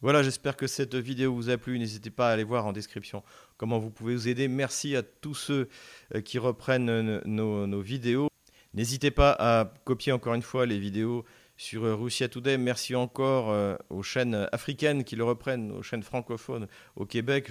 Voilà, 0.00 0.22
j'espère 0.22 0.56
que 0.56 0.66
cette 0.66 0.94
vidéo 0.94 1.34
vous 1.34 1.50
a 1.50 1.56
plu. 1.56 1.78
N'hésitez 1.78 2.10
pas 2.10 2.28
à 2.28 2.32
aller 2.32 2.44
voir 2.44 2.66
en 2.66 2.72
description 2.72 3.22
comment 3.56 3.78
vous 3.78 3.90
pouvez 3.90 4.14
vous 4.14 4.28
aider. 4.28 4.48
Merci 4.48 4.96
à 4.96 5.02
tous 5.02 5.34
ceux 5.34 5.68
euh, 6.14 6.20
qui 6.20 6.38
reprennent 6.38 7.20
nos, 7.24 7.66
nos 7.66 7.80
vidéos. 7.80 8.28
N'hésitez 8.74 9.10
pas 9.10 9.34
à 9.38 9.72
copier 9.84 10.12
encore 10.12 10.34
une 10.34 10.42
fois 10.42 10.66
les 10.66 10.78
vidéos 10.78 11.24
sur 11.56 11.84
euh, 11.84 11.94
Russia 11.94 12.28
Today. 12.28 12.58
Merci 12.58 12.94
encore 12.94 13.50
euh, 13.50 13.76
aux 13.90 14.02
chaînes 14.02 14.48
africaines 14.52 15.04
qui 15.04 15.16
le 15.16 15.24
reprennent, 15.24 15.70
aux 15.72 15.82
chaînes 15.82 16.02
francophones 16.02 16.66
au 16.96 17.06
Québec. 17.06 17.50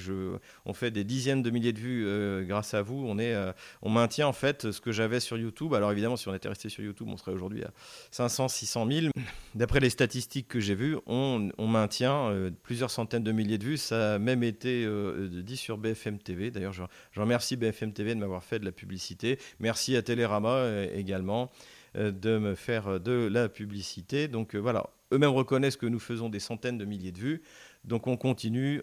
On 0.65 0.73
fait 0.73 0.91
des 0.91 1.03
dizaines 1.03 1.41
de 1.41 1.49
milliers 1.49 1.73
de 1.73 1.79
vues 1.79 2.05
euh, 2.05 2.43
grâce 2.43 2.73
à 2.73 2.81
vous. 2.81 3.03
On, 3.07 3.17
est, 3.19 3.35
on 3.81 3.89
maintient 3.89 4.27
en 4.27 4.33
fait 4.33 4.71
ce 4.71 4.81
que 4.81 4.91
j'avais 4.91 5.19
sur 5.19 5.37
YouTube. 5.37 5.73
Alors 5.73 5.91
évidemment, 5.91 6.17
si 6.17 6.27
on 6.27 6.35
était 6.35 6.49
resté 6.49 6.69
sur 6.69 6.83
YouTube, 6.83 7.07
on 7.09 7.17
serait 7.17 7.31
aujourd'hui 7.31 7.63
à 7.63 7.71
500, 8.11 8.47
600 8.47 8.87
000. 8.89 9.07
D'après 9.55 9.79
les 9.79 9.89
statistiques 9.89 10.47
que 10.47 10.59
j'ai 10.59 10.75
vues, 10.75 10.97
on, 11.05 11.49
on 11.57 11.67
maintient 11.67 12.33
plusieurs 12.63 12.91
centaines 12.91 13.23
de 13.23 13.31
milliers 13.31 13.57
de 13.57 13.65
vues. 13.65 13.77
Ça 13.77 14.15
a 14.15 14.19
même 14.19 14.43
été 14.43 14.87
dit 15.29 15.57
sur 15.57 15.77
BFM 15.77 16.19
TV. 16.19 16.51
D'ailleurs, 16.51 16.73
je, 16.73 16.83
je 17.11 17.19
remercie 17.19 17.55
BFM 17.55 17.93
TV 17.93 18.15
de 18.15 18.19
m'avoir 18.19 18.43
fait 18.43 18.59
de 18.59 18.65
la 18.65 18.71
publicité. 18.71 19.39
Merci 19.59 19.95
à 19.95 20.01
Télérama 20.01 20.67
également. 20.93 21.51
Euh, 21.95 22.11
de 22.11 22.39
me 22.39 22.55
faire 22.55 22.87
euh, 22.87 22.99
de 22.99 23.29
la 23.31 23.49
publicité. 23.49 24.27
Donc 24.27 24.55
euh, 24.55 24.57
voilà, 24.57 24.89
eux-mêmes 25.11 25.29
reconnaissent 25.29 25.77
que 25.77 25.85
nous 25.85 25.99
faisons 25.99 26.27
des 26.27 26.39
centaines 26.39 26.79
de 26.79 26.85
milliers 26.85 27.11
de 27.11 27.19
vues. 27.19 27.43
Donc 27.83 28.07
on 28.07 28.17
continue. 28.17 28.81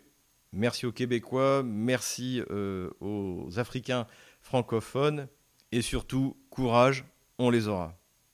Merci 0.53 0.87
aux 0.87 0.93
Québécois, 0.93 1.63
merci 1.65 2.43
aux 3.01 3.49
Africains 3.57 4.09
francophones 4.43 5.29
et 5.71 5.81
surtout, 5.81 6.37
courage, 6.51 7.05
on 7.39 7.51
les 7.51 7.69
aura. 7.69 8.00